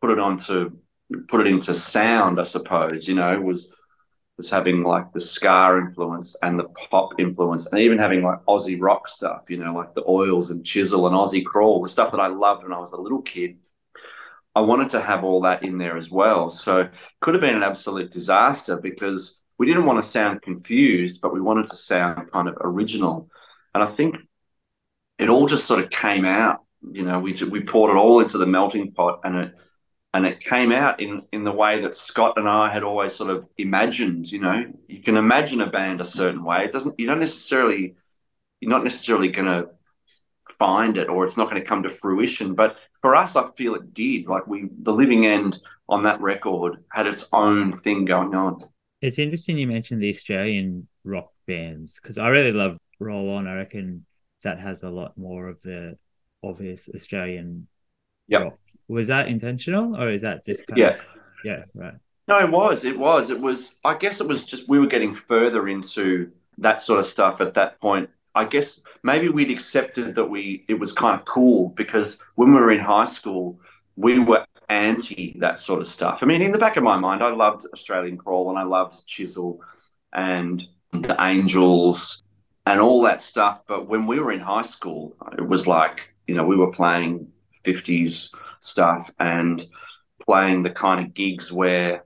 put 0.00 0.10
it 0.10 0.18
onto 0.18 0.72
put 1.28 1.40
it 1.40 1.46
into 1.46 1.74
sound. 1.74 2.40
I 2.40 2.44
suppose 2.44 3.06
you 3.08 3.14
know 3.14 3.40
was 3.40 3.74
was 4.36 4.50
having 4.50 4.82
like 4.82 5.12
the 5.12 5.20
ska 5.20 5.80
influence 5.80 6.36
and 6.42 6.58
the 6.58 6.64
pop 6.64 7.12
influence, 7.18 7.66
and 7.66 7.80
even 7.80 7.98
having 7.98 8.22
like 8.22 8.44
Aussie 8.46 8.80
rock 8.80 9.08
stuff. 9.08 9.44
You 9.48 9.58
know, 9.58 9.74
like 9.74 9.94
the 9.94 10.04
Oils 10.06 10.50
and 10.50 10.64
Chisel 10.64 11.06
and 11.06 11.16
Aussie 11.16 11.44
Crawl, 11.44 11.82
the 11.82 11.88
stuff 11.88 12.10
that 12.10 12.20
I 12.20 12.28
loved 12.28 12.64
when 12.64 12.72
I 12.72 12.78
was 12.78 12.92
a 12.92 13.00
little 13.00 13.22
kid. 13.22 13.58
I 14.56 14.60
wanted 14.60 14.90
to 14.90 15.00
have 15.00 15.24
all 15.24 15.40
that 15.42 15.64
in 15.64 15.78
there 15.78 15.96
as 15.96 16.10
well. 16.10 16.50
So 16.50 16.82
it 16.82 16.92
could 17.20 17.34
have 17.34 17.40
been 17.40 17.56
an 17.56 17.64
absolute 17.64 18.12
disaster 18.12 18.76
because 18.76 19.40
we 19.58 19.66
didn't 19.66 19.86
want 19.86 20.00
to 20.02 20.08
sound 20.08 20.42
confused, 20.42 21.20
but 21.20 21.34
we 21.34 21.40
wanted 21.40 21.68
to 21.68 21.76
sound 21.76 22.30
kind 22.30 22.48
of 22.48 22.56
original. 22.60 23.28
And 23.74 23.82
I 23.82 23.86
think 23.88 24.16
it 25.18 25.28
all 25.28 25.46
just 25.46 25.66
sort 25.66 25.82
of 25.82 25.90
came 25.90 26.24
out. 26.24 26.60
You 26.92 27.02
know, 27.02 27.18
we 27.18 27.32
we 27.44 27.62
poured 27.62 27.90
it 27.90 27.98
all 27.98 28.20
into 28.20 28.38
the 28.38 28.46
melting 28.46 28.92
pot, 28.92 29.20
and 29.24 29.36
it 29.36 29.54
and 30.14 30.24
it 30.24 30.40
came 30.40 30.70
out 30.72 31.00
in 31.00 31.22
in 31.32 31.42
the 31.44 31.52
way 31.52 31.80
that 31.80 31.96
Scott 31.96 32.38
and 32.38 32.48
I 32.48 32.72
had 32.72 32.84
always 32.84 33.14
sort 33.14 33.30
of 33.30 33.46
imagined. 33.58 34.30
You 34.30 34.40
know, 34.40 34.64
you 34.88 35.02
can 35.02 35.16
imagine 35.16 35.60
a 35.60 35.68
band 35.68 36.00
a 36.00 36.04
certain 36.04 36.44
way. 36.44 36.64
It 36.64 36.72
doesn't. 36.72 36.98
You 36.98 37.06
don't 37.06 37.20
necessarily. 37.20 37.96
You're 38.60 38.70
not 38.70 38.84
necessarily 38.84 39.28
going 39.28 39.48
to 39.48 39.68
find 40.58 40.96
it, 40.96 41.08
or 41.08 41.24
it's 41.24 41.36
not 41.36 41.50
going 41.50 41.60
to 41.60 41.68
come 41.68 41.82
to 41.82 41.90
fruition. 41.90 42.54
But 42.54 42.76
for 43.02 43.16
us, 43.16 43.36
I 43.36 43.50
feel 43.56 43.74
it 43.74 43.92
did. 43.92 44.26
Like 44.26 44.46
we, 44.46 44.68
the 44.78 44.92
Living 44.92 45.26
End 45.26 45.60
on 45.88 46.04
that 46.04 46.20
record 46.20 46.84
had 46.90 47.06
its 47.06 47.28
own 47.32 47.72
thing 47.72 48.04
going 48.04 48.34
on. 48.34 48.60
It's 49.02 49.18
interesting 49.18 49.58
you 49.58 49.66
mentioned 49.66 50.00
the 50.00 50.10
Australian 50.10 50.88
rock 51.02 51.30
bands 51.46 51.98
because 52.00 52.16
I 52.16 52.28
really 52.28 52.52
love 52.52 52.78
Roll 53.00 53.30
On. 53.30 53.46
I 53.48 53.56
reckon 53.56 54.06
that 54.44 54.60
has 54.60 54.84
a 54.84 54.88
lot 54.88 55.18
more 55.18 55.48
of 55.48 55.60
the 55.62 55.98
obvious 56.42 56.88
Australian 56.94 57.66
Yep. 58.28 58.42
rock. 58.42 58.58
Was 58.88 59.08
that 59.08 59.28
intentional 59.28 59.96
or 59.96 60.10
is 60.10 60.22
that 60.22 60.44
just 60.46 60.66
kind 60.66 60.78
Yeah. 60.78 60.88
of 60.90 61.00
yeah, 61.44 61.64
right. 61.74 61.94
No, 62.26 62.38
it 62.40 62.50
was. 62.50 62.84
It 62.84 62.98
was. 62.98 63.30
It 63.30 63.40
was. 63.40 63.76
I 63.84 63.94
guess 63.96 64.20
it 64.20 64.28
was 64.28 64.44
just 64.44 64.68
we 64.68 64.78
were 64.78 64.86
getting 64.86 65.14
further 65.14 65.68
into 65.68 66.32
that 66.58 66.80
sort 66.80 66.98
of 66.98 67.06
stuff 67.06 67.40
at 67.40 67.54
that 67.54 67.80
point. 67.80 68.08
I 68.34 68.44
guess 68.46 68.80
maybe 69.02 69.28
we'd 69.28 69.50
accepted 69.50 70.14
that 70.14 70.24
we 70.24 70.64
it 70.68 70.74
was 70.74 70.92
kind 70.92 71.18
of 71.18 71.26
cool 71.26 71.68
because 71.70 72.18
when 72.34 72.52
we 72.54 72.60
were 72.60 72.72
in 72.72 72.80
high 72.80 73.04
school, 73.04 73.60
we 73.96 74.18
were 74.18 74.44
anti 74.70 75.36
that 75.40 75.58
sort 75.58 75.80
of 75.82 75.86
stuff. 75.86 76.22
I 76.22 76.26
mean, 76.26 76.40
in 76.42 76.52
the 76.52 76.58
back 76.58 76.76
of 76.78 76.82
my 76.82 76.96
mind, 76.98 77.22
I 77.22 77.30
loved 77.30 77.66
Australian 77.74 78.16
Crawl 78.16 78.48
and 78.48 78.58
I 78.58 78.62
loved 78.62 79.06
Chisel 79.06 79.60
and 80.12 80.64
the 80.92 81.16
Angels 81.22 82.22
and 82.66 82.80
all 82.80 83.02
that 83.02 83.20
stuff. 83.20 83.62
But 83.66 83.86
when 83.88 84.06
we 84.06 84.18
were 84.18 84.32
in 84.32 84.40
high 84.40 84.62
school, 84.62 85.16
it 85.36 85.46
was 85.46 85.66
like 85.66 86.08
you 86.26 86.34
know 86.34 86.44
we 86.46 86.56
were 86.56 86.70
playing 86.70 87.28
fifties 87.64 88.30
stuff 88.64 89.10
and 89.20 89.64
playing 90.24 90.62
the 90.62 90.70
kind 90.70 91.04
of 91.04 91.12
gigs 91.12 91.52
where 91.52 92.04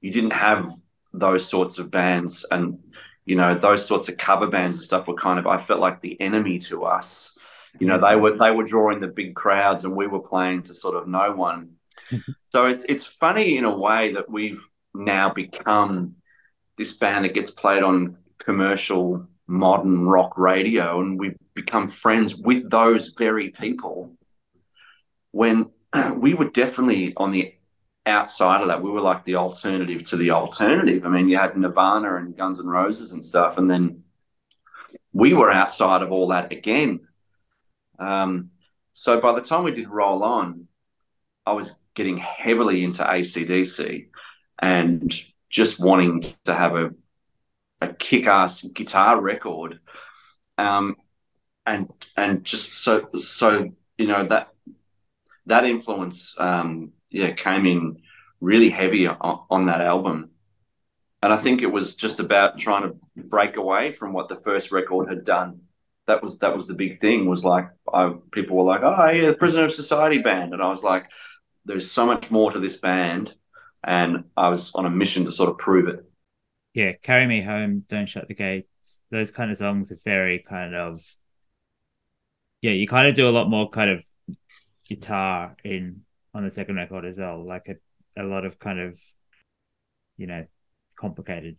you 0.00 0.10
didn't 0.10 0.32
have 0.32 0.68
those 1.12 1.48
sorts 1.48 1.78
of 1.78 1.90
bands 1.90 2.44
and 2.50 2.80
you 3.24 3.36
know 3.36 3.56
those 3.56 3.86
sorts 3.86 4.08
of 4.08 4.16
cover 4.16 4.48
bands 4.48 4.78
and 4.78 4.84
stuff 4.84 5.06
were 5.06 5.14
kind 5.14 5.38
of 5.38 5.46
I 5.46 5.58
felt 5.58 5.78
like 5.78 6.00
the 6.00 6.20
enemy 6.20 6.58
to 6.60 6.84
us. 6.84 7.36
You 7.78 7.86
know 7.86 7.98
they 7.98 8.16
were 8.16 8.36
they 8.36 8.50
were 8.50 8.64
drawing 8.64 9.00
the 9.00 9.06
big 9.06 9.36
crowds 9.36 9.84
and 9.84 9.94
we 9.94 10.08
were 10.08 10.20
playing 10.20 10.64
to 10.64 10.74
sort 10.74 10.96
of 10.96 11.08
no 11.08 11.32
one. 11.32 11.76
So 12.50 12.66
it's 12.66 12.84
it's 12.86 13.06
funny 13.06 13.56
in 13.56 13.64
a 13.64 13.74
way 13.74 14.12
that 14.12 14.28
we've 14.28 14.62
now 14.92 15.32
become 15.32 16.16
this 16.76 16.92
band 16.92 17.24
that 17.24 17.32
gets 17.32 17.50
played 17.50 17.82
on 17.82 18.18
commercial 18.36 19.26
modern 19.46 20.04
rock 20.06 20.36
radio 20.36 21.00
and 21.00 21.18
we've 21.18 21.38
become 21.54 21.88
friends 21.88 22.34
with 22.36 22.68
those 22.68 23.14
very 23.16 23.48
people 23.48 24.14
when 25.32 25.70
we 26.16 26.34
were 26.34 26.48
definitely 26.48 27.12
on 27.16 27.32
the 27.32 27.54
outside 28.06 28.62
of 28.62 28.68
that. 28.68 28.82
We 28.82 28.90
were 28.90 29.00
like 29.00 29.24
the 29.24 29.36
alternative 29.36 30.04
to 30.06 30.16
the 30.16 30.30
alternative. 30.30 31.04
I 31.04 31.08
mean, 31.08 31.28
you 31.28 31.36
had 31.36 31.56
Nirvana 31.56 32.16
and 32.16 32.36
Guns 32.36 32.60
N' 32.60 32.66
Roses 32.66 33.12
and 33.12 33.24
stuff, 33.24 33.58
and 33.58 33.70
then 33.70 34.04
we 35.12 35.34
were 35.34 35.50
outside 35.50 36.02
of 36.02 36.12
all 36.12 36.28
that 36.28 36.52
again. 36.52 37.00
Um, 37.98 38.50
so 38.92 39.20
by 39.20 39.32
the 39.34 39.42
time 39.42 39.64
we 39.64 39.72
did 39.72 39.88
Roll 39.88 40.22
On, 40.22 40.66
I 41.46 41.52
was 41.52 41.74
getting 41.94 42.16
heavily 42.16 42.84
into 42.84 43.02
ACDC 43.04 44.08
and 44.60 45.14
just 45.50 45.78
wanting 45.78 46.22
to 46.44 46.54
have 46.54 46.74
a 46.74 46.90
a 47.80 47.92
kick-ass 47.92 48.62
guitar 48.62 49.20
record, 49.20 49.80
um, 50.56 50.94
and 51.66 51.90
and 52.16 52.44
just 52.44 52.74
so 52.74 53.08
so 53.18 53.72
you 53.98 54.06
know 54.06 54.24
that 54.28 54.51
that 55.46 55.64
influence 55.64 56.34
um, 56.38 56.92
yeah 57.10 57.32
came 57.32 57.66
in 57.66 57.98
really 58.40 58.70
heavy 58.70 59.06
on, 59.06 59.40
on, 59.50 59.66
that 59.66 59.80
album. 59.80 60.30
And 61.22 61.32
i 61.32 61.36
think 61.36 61.62
it 61.62 61.70
was 61.70 61.94
just 61.94 62.18
about 62.18 62.58
trying 62.58 62.82
to 62.82 62.96
break 63.16 63.56
away 63.56 63.92
from 63.92 64.12
what 64.12 64.28
the 64.28 64.40
first 64.42 64.72
record 64.72 65.08
had 65.08 65.24
done. 65.24 65.60
That 66.06 66.22
was 66.22 66.38
that 66.38 66.54
was 66.54 66.66
the 66.66 66.74
big 66.74 67.00
thing 67.00 67.26
was 67.26 67.44
like 67.44 67.68
I, 67.92 68.12
people 68.32 68.56
were 68.56 68.64
like 68.64 68.82
oh 68.82 69.10
yeah 69.10 69.32
prisoner 69.32 69.64
of 69.64 69.72
society 69.72 70.18
band. 70.18 70.52
And 70.52 70.62
i 70.62 70.68
was 70.68 70.82
like 70.82 71.06
there's 71.64 71.90
so 71.90 72.04
much 72.06 72.30
more 72.30 72.50
to 72.50 72.58
this 72.58 72.76
band. 72.76 73.34
And 73.84 74.24
i 74.36 74.48
was 74.48 74.72
on 74.74 74.86
a 74.86 74.90
mission 74.90 75.24
to 75.24 75.32
sort 75.32 75.50
of 75.50 75.58
prove 75.58 75.88
it. 75.88 76.04
Yeah 76.74 76.92
carry 77.02 77.26
me 77.26 77.40
home 77.42 77.84
don't 77.88 78.06
shut 78.06 78.28
the 78.28 78.34
gates 78.34 79.00
those 79.10 79.30
kind 79.30 79.50
of 79.50 79.58
songs 79.58 79.92
are 79.92 79.98
very 80.04 80.38
kind 80.40 80.74
of 80.74 81.00
yeah 82.62 82.72
you 82.72 82.88
kind 82.88 83.06
of 83.06 83.14
do 83.14 83.28
a 83.28 83.30
lot 83.30 83.48
more 83.48 83.68
kind 83.68 83.90
of 83.90 84.04
guitar 84.94 85.56
in 85.64 86.02
on 86.34 86.44
the 86.44 86.50
second 86.50 86.76
record 86.76 87.04
as 87.04 87.18
well 87.18 87.44
like 87.44 87.68
a, 87.68 88.20
a 88.20 88.24
lot 88.24 88.44
of 88.44 88.58
kind 88.58 88.78
of 88.78 89.00
you 90.16 90.26
know 90.26 90.46
complicated. 90.96 91.56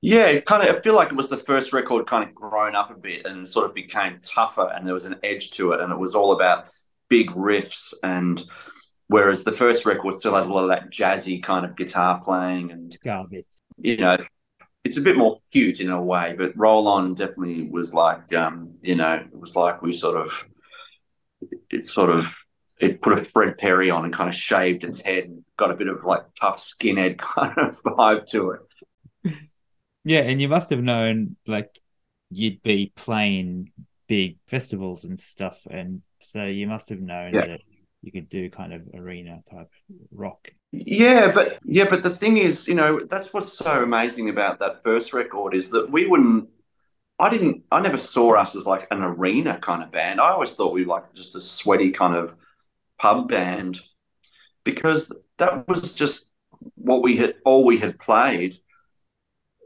Yeah 0.00 0.26
it 0.26 0.44
kind 0.46 0.66
of 0.66 0.76
i 0.76 0.80
feel 0.80 0.94
like 0.94 1.10
it 1.10 1.16
was 1.16 1.28
the 1.28 1.36
first 1.36 1.72
record 1.72 2.06
kind 2.06 2.26
of 2.28 2.34
grown 2.34 2.74
up 2.74 2.90
a 2.90 2.94
bit 2.94 3.26
and 3.26 3.48
sort 3.48 3.66
of 3.66 3.74
became 3.74 4.18
tougher 4.22 4.70
and 4.74 4.86
there 4.86 4.94
was 4.94 5.04
an 5.04 5.16
edge 5.22 5.50
to 5.52 5.72
it 5.72 5.80
and 5.80 5.92
it 5.92 5.98
was 5.98 6.14
all 6.14 6.32
about 6.32 6.68
big 7.08 7.30
riffs 7.30 7.94
and 8.02 8.44
whereas 9.08 9.44
the 9.44 9.52
first 9.52 9.84
record 9.86 10.14
still 10.14 10.34
has 10.34 10.46
a 10.46 10.52
lot 10.52 10.64
of 10.64 10.70
that 10.70 10.90
jazzy 10.90 11.42
kind 11.42 11.64
of 11.64 11.76
guitar 11.76 12.20
playing 12.22 12.72
and 12.72 12.90
you 13.78 13.96
know 13.96 14.16
it's 14.84 14.96
a 14.96 15.02
bit 15.02 15.16
more 15.16 15.38
cute 15.52 15.80
in 15.80 15.90
a 15.90 16.02
way 16.02 16.34
but 16.36 16.56
roll 16.56 16.88
on 16.88 17.14
definitely 17.14 17.68
was 17.68 17.94
like 17.94 18.34
um 18.34 18.74
you 18.82 18.94
know 18.94 19.14
it 19.14 19.38
was 19.38 19.54
like 19.56 19.80
we 19.82 19.92
sort 19.92 20.16
of 20.16 20.44
it 21.70 21.86
sort 21.86 22.10
of 22.10 22.34
it 22.84 23.02
put 23.02 23.18
a 23.18 23.24
Fred 23.24 23.58
Perry 23.58 23.90
on 23.90 24.04
and 24.04 24.12
kind 24.12 24.28
of 24.28 24.34
shaved 24.34 24.84
its 24.84 25.00
head 25.00 25.24
and 25.24 25.44
got 25.56 25.70
a 25.70 25.76
bit 25.76 25.88
of 25.88 26.04
like 26.04 26.22
tough 26.40 26.58
skinhead 26.58 27.18
kind 27.18 27.56
of 27.58 27.82
vibe 27.82 28.26
to 28.26 28.50
it. 28.52 28.60
Yeah, 30.04 30.20
and 30.20 30.40
you 30.40 30.48
must 30.48 30.70
have 30.70 30.82
known 30.82 31.36
like 31.46 31.78
you'd 32.30 32.62
be 32.62 32.92
playing 32.94 33.72
big 34.08 34.38
festivals 34.46 35.04
and 35.04 35.18
stuff, 35.18 35.60
and 35.70 36.02
so 36.20 36.44
you 36.44 36.66
must 36.66 36.90
have 36.90 37.00
known 37.00 37.32
Yeah. 37.32 37.46
that 37.46 37.60
you 38.02 38.12
could 38.12 38.28
do 38.28 38.50
kind 38.50 38.74
of 38.74 38.82
arena 38.94 39.42
type 39.50 39.70
rock. 40.12 40.50
Yeah, 40.72 41.30
but 41.32 41.58
yeah, 41.64 41.88
but 41.88 42.02
the 42.02 42.10
thing 42.10 42.36
is, 42.36 42.66
you 42.66 42.74
know, 42.74 43.04
that's 43.04 43.32
what's 43.32 43.52
so 43.52 43.82
amazing 43.82 44.28
about 44.28 44.58
that 44.58 44.82
first 44.82 45.12
record 45.12 45.54
is 45.54 45.70
that 45.70 45.90
we 45.90 46.06
wouldn't. 46.06 46.48
I 47.18 47.30
didn't. 47.30 47.62
I 47.70 47.80
never 47.80 47.96
saw 47.96 48.34
us 48.34 48.56
as 48.56 48.66
like 48.66 48.88
an 48.90 49.02
arena 49.02 49.58
kind 49.60 49.82
of 49.84 49.92
band. 49.92 50.20
I 50.20 50.30
always 50.30 50.52
thought 50.52 50.72
we 50.74 50.84
were 50.84 50.94
like 50.94 51.14
just 51.14 51.36
a 51.36 51.40
sweaty 51.40 51.92
kind 51.92 52.16
of 52.16 52.34
pub 53.04 53.28
band 53.28 53.82
because 54.64 55.12
that 55.36 55.68
was 55.68 55.92
just 55.92 56.24
what 56.76 57.02
we 57.02 57.18
had. 57.18 57.34
All 57.44 57.62
we 57.66 57.76
had 57.76 57.98
played 57.98 58.56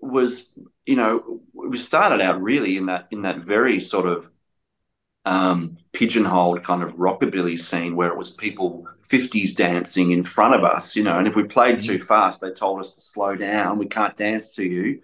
was, 0.03 0.47
you 0.85 0.97
know, 0.97 1.41
we 1.55 1.79
started 1.79 2.21
out 2.21 2.43
really 2.43 2.77
in 2.77 2.87
that 2.87 3.07
in 3.13 3.23
that 3.23 3.47
very 3.47 3.81
sort 3.81 4.07
of 4.09 4.29
um, 5.25 5.77
pigeonholed 5.93 6.65
kind 6.65 6.83
of 6.83 6.95
rockabilly 6.95 7.61
scene 7.61 7.95
where 7.95 8.09
it 8.09 8.17
was 8.17 8.31
people 8.31 8.89
50s 9.09 9.55
dancing 9.55 10.11
in 10.11 10.25
front 10.25 10.55
of 10.57 10.65
us, 10.65 10.97
you 10.97 11.05
know, 11.05 11.17
and 11.17 11.29
if 11.29 11.37
we 11.37 11.45
played 11.45 11.79
too 11.79 12.01
fast, 12.03 12.41
they 12.41 12.51
told 12.51 12.81
us 12.81 12.97
to 12.97 13.01
slow 13.01 13.37
down, 13.37 13.79
we 13.79 13.87
can't 13.87 14.17
dance 14.17 14.57
to 14.57 14.65
you. 14.65 15.01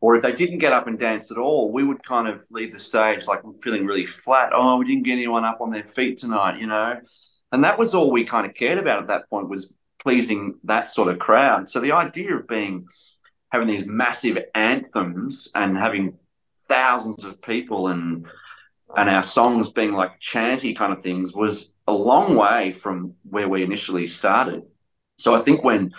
Or 0.00 0.16
if 0.16 0.22
they 0.22 0.32
didn't 0.32 0.58
get 0.58 0.72
up 0.72 0.86
and 0.86 0.98
dance 0.98 1.30
at 1.30 1.38
all, 1.38 1.70
we 1.72 1.84
would 1.84 2.02
kind 2.02 2.28
of 2.28 2.44
leave 2.50 2.72
the 2.72 2.78
stage 2.78 3.26
like 3.26 3.42
feeling 3.62 3.84
really 3.84 4.06
flat. 4.06 4.50
Oh, 4.52 4.78
we 4.78 4.86
didn't 4.86 5.04
get 5.04 5.12
anyone 5.12 5.44
up 5.44 5.60
on 5.60 5.70
their 5.70 5.84
feet 5.84 6.18
tonight, 6.18 6.58
you 6.58 6.66
know. 6.66 7.00
And 7.52 7.64
that 7.64 7.78
was 7.78 7.94
all 7.94 8.10
we 8.10 8.24
kind 8.24 8.46
of 8.46 8.54
cared 8.54 8.78
about 8.78 9.00
at 9.00 9.08
that 9.08 9.28
point 9.30 9.48
was 9.48 9.72
pleasing 9.98 10.54
that 10.64 10.88
sort 10.88 11.08
of 11.08 11.18
crowd. 11.18 11.68
So 11.70 11.80
the 11.80 11.92
idea 11.92 12.36
of 12.36 12.46
being 12.46 12.86
having 13.50 13.68
these 13.68 13.86
massive 13.86 14.38
anthems 14.54 15.48
and 15.54 15.76
having 15.76 16.18
thousands 16.68 17.24
of 17.24 17.40
people 17.40 17.88
and 17.88 18.26
and 18.96 19.10
our 19.10 19.22
songs 19.22 19.68
being 19.68 19.92
like 19.92 20.18
chanty 20.18 20.74
kind 20.74 20.92
of 20.92 21.02
things 21.02 21.34
was 21.34 21.74
a 21.86 21.92
long 21.92 22.36
way 22.36 22.72
from 22.72 23.14
where 23.28 23.48
we 23.48 23.62
initially 23.62 24.06
started. 24.06 24.62
So 25.18 25.34
I 25.34 25.42
think 25.42 25.62
when 25.62 25.92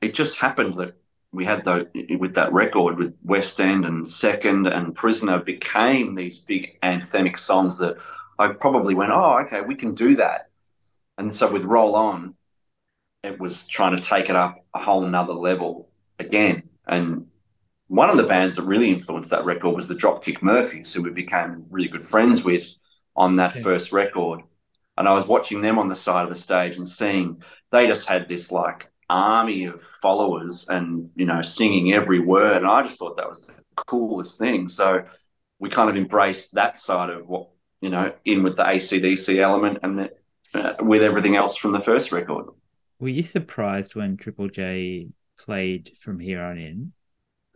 it 0.00 0.14
just 0.14 0.38
happened 0.38 0.74
that 0.78 0.94
we 1.32 1.44
had 1.44 1.64
the 1.64 1.88
with 2.18 2.34
that 2.34 2.52
record 2.52 2.98
with 2.98 3.14
West 3.22 3.60
End 3.60 3.84
and 3.84 4.08
Second 4.08 4.66
and 4.66 4.94
Prisoner 4.94 5.38
became 5.38 6.14
these 6.14 6.38
big 6.38 6.78
anthemic 6.82 7.38
songs 7.38 7.78
that 7.78 7.96
I 8.38 8.48
probably 8.48 8.94
went, 8.94 9.12
oh, 9.12 9.38
okay, 9.46 9.60
we 9.60 9.74
can 9.74 9.94
do 9.94 10.16
that. 10.16 10.49
And 11.20 11.36
so 11.36 11.52
with 11.52 11.64
Roll 11.64 11.94
On, 11.96 12.34
it 13.22 13.38
was 13.38 13.64
trying 13.64 13.94
to 13.94 14.02
take 14.02 14.30
it 14.30 14.36
up 14.36 14.64
a 14.74 14.82
whole 14.82 15.02
nother 15.02 15.34
level 15.34 15.90
again. 16.18 16.62
And 16.86 17.26
one 17.88 18.08
of 18.08 18.16
the 18.16 18.22
bands 18.22 18.56
that 18.56 18.62
really 18.62 18.90
influenced 18.90 19.30
that 19.30 19.44
record 19.44 19.76
was 19.76 19.86
the 19.86 19.94
Dropkick 19.94 20.40
Murphys, 20.40 20.94
who 20.94 21.02
we 21.02 21.10
became 21.10 21.66
really 21.68 21.88
good 21.88 22.06
friends 22.06 22.42
with 22.42 22.66
on 23.14 23.36
that 23.36 23.54
yeah. 23.54 23.60
first 23.60 23.92
record. 23.92 24.40
And 24.96 25.06
I 25.06 25.12
was 25.12 25.26
watching 25.26 25.60
them 25.60 25.78
on 25.78 25.90
the 25.90 25.94
side 25.94 26.24
of 26.24 26.30
the 26.30 26.40
stage 26.40 26.78
and 26.78 26.88
seeing 26.88 27.42
they 27.70 27.86
just 27.86 28.08
had 28.08 28.26
this 28.26 28.50
like 28.50 28.90
army 29.10 29.66
of 29.66 29.82
followers 29.82 30.66
and, 30.70 31.10
you 31.16 31.26
know, 31.26 31.42
singing 31.42 31.92
every 31.92 32.20
word. 32.20 32.58
And 32.58 32.66
I 32.66 32.82
just 32.82 32.98
thought 32.98 33.18
that 33.18 33.28
was 33.28 33.44
the 33.44 33.52
coolest 33.76 34.38
thing. 34.38 34.70
So 34.70 35.04
we 35.58 35.68
kind 35.68 35.90
of 35.90 35.96
embraced 35.96 36.54
that 36.54 36.78
side 36.78 37.10
of 37.10 37.28
what, 37.28 37.50
you 37.82 37.90
know, 37.90 38.14
in 38.24 38.42
with 38.42 38.56
the 38.56 38.64
ACDC 38.64 39.38
element 39.38 39.80
and 39.82 39.98
the, 39.98 40.10
uh, 40.54 40.74
with 40.80 41.02
everything 41.02 41.36
else 41.36 41.56
from 41.56 41.72
the 41.72 41.80
first 41.80 42.12
record. 42.12 42.46
Were 42.98 43.08
you 43.08 43.22
surprised 43.22 43.94
when 43.94 44.16
Triple 44.16 44.48
J 44.48 45.08
played 45.38 45.92
from 45.98 46.18
here 46.18 46.42
on 46.42 46.58
in? 46.58 46.92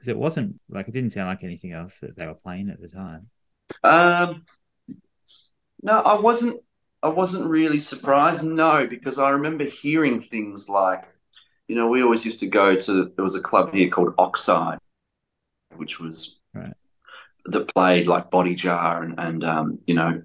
because 0.04 0.10
it 0.10 0.18
wasn't 0.18 0.60
like 0.68 0.86
it 0.86 0.92
didn't 0.92 1.10
sound 1.10 1.28
like 1.28 1.42
anything 1.42 1.72
else 1.72 1.98
that 2.00 2.14
they 2.14 2.26
were 2.26 2.34
playing 2.34 2.68
at 2.68 2.80
the 2.80 2.88
time. 2.88 3.28
Um, 3.82 4.44
no, 5.82 6.00
I 6.00 6.20
wasn't. 6.20 6.60
I 7.02 7.08
wasn't 7.08 7.46
really 7.46 7.80
surprised. 7.80 8.42
No, 8.42 8.86
because 8.86 9.18
I 9.18 9.30
remember 9.30 9.64
hearing 9.64 10.22
things 10.22 10.68
like, 10.68 11.04
you 11.68 11.76
know, 11.76 11.88
we 11.88 12.02
always 12.02 12.24
used 12.24 12.40
to 12.40 12.46
go 12.46 12.76
to. 12.76 13.12
There 13.16 13.24
was 13.24 13.34
a 13.34 13.40
club 13.40 13.72
here 13.72 13.88
called 13.88 14.14
Oxide, 14.18 14.78
which 15.76 16.00
was 16.00 16.38
right. 16.52 16.74
that 17.46 17.74
played 17.74 18.06
like 18.06 18.30
Body 18.30 18.54
Jar 18.54 19.02
and 19.02 19.18
and 19.18 19.44
um, 19.44 19.78
you 19.86 19.94
know 19.94 20.22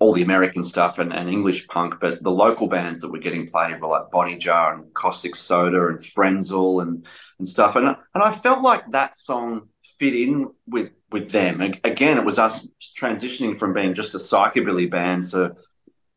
all 0.00 0.12
the 0.12 0.22
American 0.22 0.62
stuff 0.62 0.98
and, 0.98 1.12
and 1.12 1.28
English 1.28 1.66
punk, 1.66 1.94
but 2.00 2.22
the 2.22 2.30
local 2.30 2.68
bands 2.68 3.00
that 3.00 3.10
were 3.10 3.18
getting 3.18 3.48
played 3.48 3.80
were 3.80 3.88
like 3.88 4.10
Body 4.10 4.36
Jar 4.36 4.74
and 4.74 4.94
Caustic 4.94 5.34
Soda 5.34 5.88
and 5.88 5.98
Frenzal 5.98 6.82
and 6.82 7.04
and 7.38 7.48
stuff. 7.48 7.74
And 7.76 7.86
and 7.86 8.22
I 8.22 8.32
felt 8.32 8.62
like 8.62 8.90
that 8.90 9.16
song 9.16 9.68
fit 9.98 10.14
in 10.14 10.50
with 10.66 10.90
with 11.10 11.32
them. 11.32 11.60
Again, 11.60 12.18
it 12.18 12.24
was 12.24 12.38
us 12.38 12.66
transitioning 12.96 13.58
from 13.58 13.72
being 13.72 13.94
just 13.94 14.14
a 14.14 14.18
psychobilly 14.18 14.88
band 14.88 15.24
to 15.30 15.56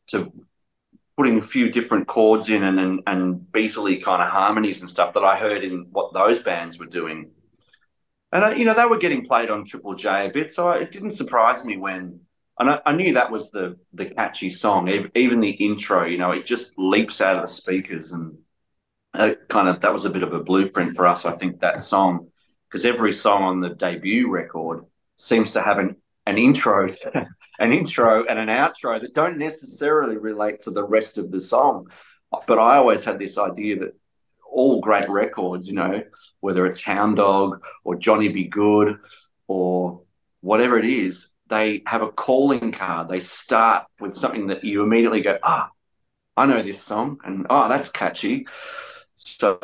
to 0.08 0.32
putting 1.18 1.40
a 1.40 1.42
few 1.42 1.72
different 1.72 2.08
chords 2.08 2.50
in 2.50 2.64
and 2.64 2.80
and, 2.80 3.02
and 3.08 3.52
beatly 3.52 3.98
kind 3.98 4.22
of 4.22 4.30
harmonies 4.30 4.82
and 4.82 4.90
stuff 4.92 5.16
that 5.16 5.24
I 5.24 5.38
heard 5.38 5.64
in 5.64 5.88
what 5.92 6.14
those 6.14 6.40
bands 6.40 6.78
were 6.78 6.86
doing. 6.86 7.32
And 8.32 8.46
I, 8.46 8.54
you 8.54 8.64
know 8.64 8.76
they 8.76 8.86
were 8.86 9.00
getting 9.00 9.26
played 9.26 9.50
on 9.50 9.66
Triple 9.66 9.96
J 9.96 10.28
a 10.28 10.30
bit, 10.30 10.52
so 10.52 10.70
it 10.70 10.92
didn't 10.92 11.12
surprise 11.12 11.66
me 11.66 11.78
when 11.78 12.20
and 12.60 12.70
I, 12.70 12.80
I, 12.86 12.94
knew 12.94 13.14
that 13.14 13.32
was 13.32 13.52
the 13.52 13.78
the 13.94 14.06
catchy 14.06 14.50
song. 14.50 14.90
Even 15.16 15.40
the 15.40 15.50
intro, 15.50 16.06
you 16.06 16.18
know, 16.18 16.32
it 16.32 16.46
just 16.46 16.78
leaps 16.78 17.22
out 17.22 17.36
of 17.36 17.44
the 17.44 17.48
speakers, 17.48 18.12
and 18.12 18.38
uh, 19.14 19.32
kind 19.50 19.68
of 19.68 19.82
that 19.82 19.94
was 19.94 20.06
a 20.06 20.10
bit 20.10 20.24
of 20.24 20.34
a 20.34 20.44
blueprint 20.44 20.96
for 20.96 21.08
us. 21.08 21.26
I 21.26 21.36
think 21.36 21.62
that 21.62 21.82
song 21.82 22.28
because 22.68 22.86
every 22.86 23.14
song 23.14 23.44
on 23.44 23.60
the 23.60 23.70
debut 23.70 24.30
record 24.30 24.86
seems 25.18 25.52
to 25.52 25.62
have 25.62 25.80
an 25.80 25.96
an 26.26 26.38
intro, 26.38 26.90
an 27.60 27.74
intro 27.74 28.26
and 28.26 28.40
an 28.40 28.48
outro 28.48 29.02
that 29.02 29.14
don't 29.14 29.38
necessarily 29.38 30.18
relate 30.18 30.62
to 30.62 30.72
the 30.72 30.84
rest 30.84 31.18
of 31.18 31.32
the 31.32 31.40
song. 31.40 31.88
But 32.48 32.60
I 32.60 32.78
always 32.78 33.04
had 33.04 33.20
this 33.20 33.38
idea 33.38 33.80
that 33.80 33.96
all 34.50 34.82
great 34.82 35.10
records, 35.10 35.68
you 35.68 35.76
know, 35.76 36.04
whether 36.40 36.66
it's 36.66 36.84
Hound 36.84 37.18
Dog 37.18 37.62
or 37.84 37.96
Johnny 37.96 38.30
B. 38.30 38.46
Goode 38.46 39.00
or 39.48 40.04
whatever 40.42 40.78
it 40.78 40.86
is, 40.86 41.31
they 41.52 41.84
have 41.86 42.02
a 42.02 42.10
calling 42.10 42.72
card. 42.72 43.10
They 43.10 43.20
start 43.20 43.86
with 44.00 44.16
something 44.16 44.48
that 44.48 44.64
you 44.64 44.82
immediately 44.82 45.22
go, 45.22 45.38
ah, 45.44 45.70
I 46.38 46.46
know 46.46 46.64
this 46.64 46.82
song, 46.82 47.20
and 47.26 47.46
oh, 47.50 47.68
that's 47.68 47.90
catchy. 47.90 48.48
So 49.18 49.60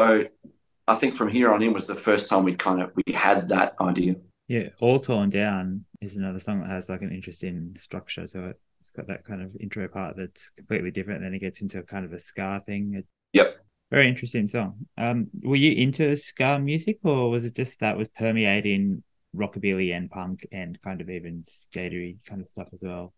I 0.88 0.96
think 0.96 1.16
from 1.16 1.30
here 1.30 1.52
on 1.52 1.64
in 1.64 1.74
was 1.74 1.88
the 1.88 1.96
first 1.96 2.30
time 2.30 2.44
we 2.44 2.56
kind 2.56 2.82
of 2.82 2.92
we 2.96 3.14
had 3.14 3.50
that 3.50 3.76
idea. 3.80 4.16
Yeah, 4.48 4.70
all 4.80 5.00
torn 5.00 5.30
down 5.30 5.86
is 6.02 6.18
another 6.18 6.40
song 6.40 6.62
that 6.62 6.70
has 6.70 6.90
like 6.90 7.02
an 7.02 7.12
interesting 7.12 7.74
structure. 7.78 8.28
So 8.28 8.54
it's 8.82 8.90
got 8.92 9.08
that 9.08 9.26
kind 9.26 9.42
of 9.42 9.56
intro 9.60 9.88
part 9.88 10.18
that's 10.18 10.52
completely 10.58 10.92
different. 10.92 11.22
Then 11.22 11.34
it 11.34 11.40
gets 11.40 11.62
into 11.62 11.80
a 11.80 11.84
kind 11.84 12.06
of 12.06 12.12
a 12.14 12.20
ska 12.20 12.62
thing. 12.66 13.04
Yep. 13.32 13.56
Very 13.92 14.10
interesting 14.10 14.48
song. 14.48 14.76
Um, 14.98 15.28
were 15.42 15.56
you 15.56 15.72
into 15.72 16.16
ska 16.18 16.60
music, 16.60 17.00
or 17.04 17.30
was 17.30 17.46
it 17.46 17.56
just 17.56 17.80
that 17.80 17.98
was 17.98 18.10
permeating 18.10 19.04
rockabilly 19.38 19.96
and 19.96 20.10
punk 20.10 20.46
and 20.52 20.82
kind 20.82 21.02
of 21.02 21.10
even 21.10 21.44
skatery 21.44 22.18
kind 22.26 22.42
of 22.42 22.48
stuff 22.48 22.70
as 22.74 22.82
well? 22.84 23.14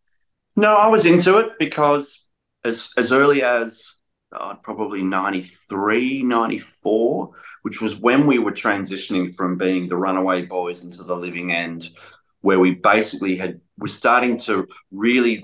No, 0.55 0.75
I 0.75 0.87
was 0.87 1.05
into 1.05 1.37
it 1.37 1.51
because 1.59 2.23
as 2.63 2.89
as 2.97 3.11
early 3.11 3.43
as 3.43 3.85
oh, 4.33 4.55
probably 4.61 5.03
93, 5.03 6.23
94, 6.23 7.31
which 7.63 7.81
was 7.81 7.95
when 7.95 8.27
we 8.27 8.39
were 8.39 8.51
transitioning 8.51 9.33
from 9.33 9.57
being 9.57 9.87
the 9.87 9.95
Runaway 9.95 10.45
Boys 10.45 10.83
into 10.83 11.03
the 11.03 11.15
Living 11.15 11.51
End, 11.51 11.89
where 12.41 12.59
we 12.59 12.75
basically 12.75 13.37
had 13.37 13.61
we're 13.77 13.87
starting 13.87 14.37
to 14.37 14.67
really 14.91 15.43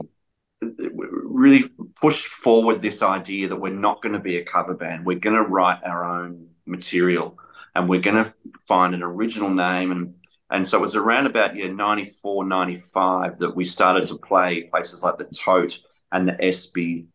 really 0.62 1.70
push 2.00 2.26
forward 2.26 2.82
this 2.82 3.02
idea 3.02 3.48
that 3.48 3.56
we're 3.56 3.74
not 3.74 4.02
going 4.02 4.14
to 4.14 4.20
be 4.20 4.38
a 4.38 4.44
cover 4.44 4.74
band. 4.74 5.06
We're 5.06 5.20
going 5.20 5.36
to 5.36 5.42
write 5.42 5.84
our 5.84 6.04
own 6.04 6.48
material 6.66 7.38
and 7.76 7.90
we're 7.90 8.02
going 8.02 8.24
to 8.24 8.34
find 8.68 8.96
an 8.96 9.04
original 9.04 9.50
name 9.50 9.92
and 9.92 10.16
and 10.56 10.66
so 10.66 10.78
it 10.78 10.82
was 10.82 10.96
around 10.96 11.26
about 11.26 11.58
year 11.58 11.70
94, 11.70 12.46
95 12.46 13.40
that 13.40 13.54
we 13.54 13.66
started 13.66 14.08
to 14.08 14.16
play 14.16 14.64
places 14.64 15.04
like 15.04 15.18
the 15.18 15.26
Tote 15.26 15.80
and 16.14 16.26
the 16.26 16.42
Espy 16.42 17.08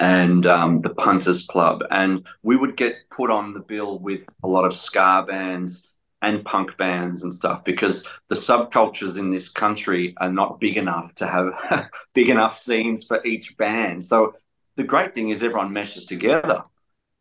and 0.00 0.44
um, 0.46 0.80
the 0.80 0.90
Punters 0.90 1.46
Club. 1.46 1.84
And 1.92 2.26
we 2.42 2.56
would 2.56 2.76
get 2.76 2.96
put 3.08 3.30
on 3.30 3.52
the 3.52 3.60
bill 3.60 4.00
with 4.00 4.28
a 4.42 4.48
lot 4.48 4.64
of 4.64 4.74
ska 4.74 5.24
bands 5.28 5.94
and 6.22 6.44
punk 6.44 6.76
bands 6.76 7.22
and 7.22 7.32
stuff 7.32 7.62
because 7.62 8.04
the 8.30 8.34
subcultures 8.34 9.16
in 9.16 9.30
this 9.30 9.48
country 9.48 10.14
are 10.16 10.32
not 10.32 10.58
big 10.58 10.76
enough 10.76 11.14
to 11.14 11.26
have 11.28 11.88
big 12.14 12.30
enough 12.30 12.58
scenes 12.58 13.04
for 13.04 13.24
each 13.24 13.56
band. 13.56 14.04
So 14.04 14.34
the 14.74 14.82
great 14.82 15.14
thing 15.14 15.28
is 15.28 15.44
everyone 15.44 15.72
meshes 15.72 16.04
together. 16.04 16.64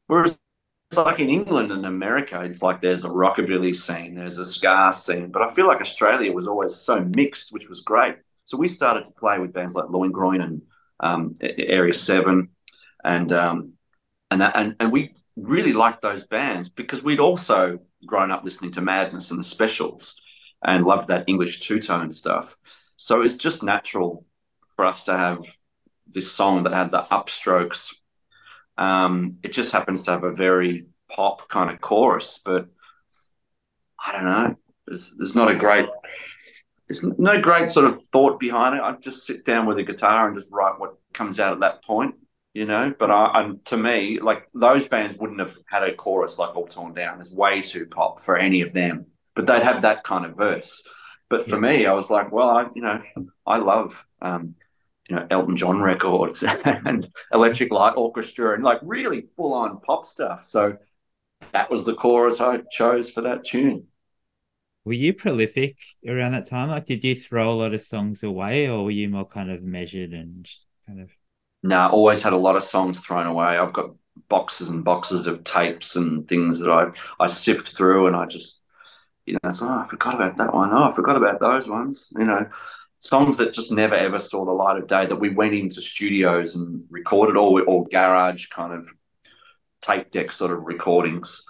Whereas 0.07 0.39
like 0.93 1.19
in 1.19 1.29
England 1.29 1.71
and 1.71 1.85
America, 1.85 2.41
it's 2.41 2.61
like 2.61 2.81
there's 2.81 3.03
a 3.03 3.09
rockabilly 3.09 3.75
scene, 3.75 4.15
there's 4.15 4.37
a 4.37 4.45
ska 4.45 4.91
scene, 4.93 5.31
but 5.31 5.41
I 5.41 5.51
feel 5.51 5.67
like 5.67 5.81
Australia 5.81 6.31
was 6.31 6.47
always 6.47 6.75
so 6.75 7.01
mixed, 7.01 7.51
which 7.51 7.67
was 7.67 7.81
great. 7.81 8.15
So 8.45 8.57
we 8.57 8.69
started 8.69 9.03
to 9.05 9.11
play 9.11 9.39
with 9.39 9.53
bands 9.53 9.75
like 9.75 9.85
Loingroin 9.85 10.41
and 10.41 10.61
um, 11.01 11.35
Area 11.41 11.93
Seven, 11.93 12.49
and 13.03 13.31
um, 13.33 13.73
and 14.31 14.41
that, 14.41 14.55
and 14.55 14.75
and 14.79 14.91
we 14.91 15.13
really 15.35 15.73
liked 15.73 16.01
those 16.01 16.25
bands 16.25 16.69
because 16.69 17.03
we'd 17.03 17.19
also 17.19 17.79
grown 18.05 18.31
up 18.31 18.45
listening 18.45 18.71
to 18.71 18.81
Madness 18.81 19.31
and 19.31 19.39
the 19.39 19.43
Specials, 19.43 20.15
and 20.63 20.85
loved 20.85 21.09
that 21.09 21.25
English 21.27 21.59
two 21.59 21.81
tone 21.81 22.11
stuff. 22.11 22.55
So 22.95 23.21
it's 23.21 23.35
just 23.35 23.61
natural 23.61 24.25
for 24.75 24.85
us 24.85 25.03
to 25.05 25.17
have 25.17 25.39
this 26.07 26.31
song 26.31 26.63
that 26.63 26.73
had 26.73 26.91
the 26.91 27.01
upstrokes 27.03 27.93
um, 28.77 29.37
it 29.43 29.53
just 29.53 29.71
happens 29.71 30.03
to 30.03 30.11
have 30.11 30.23
a 30.23 30.31
very 30.31 30.85
pop 31.09 31.47
kind 31.49 31.71
of 31.71 31.81
chorus, 31.81 32.39
but 32.43 32.67
I 34.03 34.11
don't 34.11 34.25
know. 34.25 34.55
There's, 34.85 35.13
there's 35.17 35.35
not 35.35 35.51
a 35.51 35.55
great, 35.55 35.87
there's 36.87 37.03
no 37.03 37.41
great 37.41 37.71
sort 37.71 37.87
of 37.87 38.01
thought 38.05 38.39
behind 38.39 38.75
it. 38.75 38.81
I 38.81 38.93
just 39.01 39.25
sit 39.25 39.45
down 39.45 39.65
with 39.65 39.79
a 39.79 39.83
guitar 39.83 40.27
and 40.27 40.37
just 40.37 40.51
write 40.51 40.79
what 40.79 40.95
comes 41.13 41.39
out 41.39 41.53
at 41.53 41.59
that 41.61 41.83
point, 41.83 42.15
you 42.53 42.65
know. 42.65 42.93
But 42.97 43.11
I, 43.11 43.41
and 43.41 43.65
to 43.65 43.77
me, 43.77 44.19
like 44.19 44.47
those 44.53 44.87
bands 44.87 45.15
wouldn't 45.17 45.39
have 45.39 45.57
had 45.67 45.83
a 45.83 45.93
chorus 45.93 46.39
like 46.39 46.55
All 46.55 46.67
Torn 46.67 46.93
Down. 46.93 47.19
It's 47.19 47.33
way 47.33 47.61
too 47.61 47.85
pop 47.87 48.19
for 48.19 48.37
any 48.37 48.61
of 48.61 48.73
them. 48.73 49.07
But 49.35 49.45
they'd 49.45 49.63
have 49.63 49.81
that 49.81 50.03
kind 50.03 50.25
of 50.25 50.35
verse. 50.35 50.83
But 51.29 51.45
for 51.45 51.55
yeah. 51.55 51.77
me, 51.77 51.85
I 51.85 51.93
was 51.93 52.09
like, 52.09 52.31
well, 52.31 52.49
I, 52.49 52.67
you 52.73 52.81
know, 52.81 53.01
I 53.45 53.57
love 53.57 53.95
um, 54.21 54.55
you 55.09 55.15
know 55.15 55.27
Elton 55.29 55.57
John 55.57 55.81
records 55.81 56.43
and 56.65 57.07
Electric 57.33 57.71
Light 57.71 57.93
Orchestra 57.95 58.53
and 58.53 58.63
like 58.63 58.79
really 58.83 59.27
full 59.35 59.53
on 59.53 59.79
pop 59.79 60.05
stuff. 60.05 60.43
So 60.43 60.77
that 61.51 61.69
was 61.69 61.85
the 61.85 61.95
chorus 61.95 62.41
I 62.41 62.59
chose 62.71 63.09
for 63.09 63.21
that 63.21 63.45
tune. 63.45 63.87
Were 64.85 64.93
you 64.93 65.13
prolific 65.13 65.77
around 66.07 66.31
that 66.31 66.47
time? 66.47 66.69
Like, 66.69 66.85
did 66.85 67.03
you 67.03 67.13
throw 67.13 67.51
a 67.51 67.53
lot 67.53 67.73
of 67.73 67.81
songs 67.81 68.23
away, 68.23 68.69
or 68.69 68.85
were 68.85 68.91
you 68.91 69.09
more 69.09 69.27
kind 69.27 69.51
of 69.51 69.61
measured 69.61 70.13
and 70.13 70.49
kind 70.87 71.01
of? 71.01 71.09
No, 71.63 71.75
nah, 71.75 71.89
always 71.89 72.21
had 72.21 72.33
a 72.33 72.37
lot 72.37 72.55
of 72.55 72.63
songs 72.63 72.99
thrown 72.99 73.27
away. 73.27 73.57
I've 73.57 73.73
got 73.73 73.91
boxes 74.29 74.69
and 74.69 74.83
boxes 74.83 75.27
of 75.27 75.43
tapes 75.43 75.95
and 75.95 76.27
things 76.27 76.59
that 76.59 76.71
I 76.71 76.91
I 77.21 77.27
sift 77.27 77.69
through, 77.69 78.07
and 78.07 78.15
I 78.15 78.27
just 78.27 78.61
you 79.25 79.33
know, 79.33 79.49
it's, 79.49 79.61
oh, 79.61 79.67
I 79.67 79.85
forgot 79.89 80.15
about 80.15 80.37
that 80.37 80.53
one. 80.53 80.71
Oh, 80.71 80.89
I 80.89 80.95
forgot 80.95 81.17
about 81.17 81.41
those 81.41 81.67
ones. 81.67 82.07
You 82.17 82.23
know, 82.23 82.47
songs 82.99 83.37
that 83.37 83.53
just 83.53 83.71
never 83.71 83.95
ever 83.95 84.19
saw 84.19 84.45
the 84.45 84.51
light 84.51 84.77
of 84.77 84.87
day 84.87 85.05
that 85.05 85.15
we 85.15 85.29
went 85.29 85.53
into 85.53 85.81
studios 85.81 86.55
and 86.55 86.83
recorded, 86.89 87.37
or 87.37 87.61
or 87.63 87.87
garage 87.87 88.47
kind 88.47 88.73
of 88.73 88.87
tape 89.81 90.11
deck 90.11 90.31
sort 90.31 90.51
of 90.51 90.63
recordings. 90.63 91.45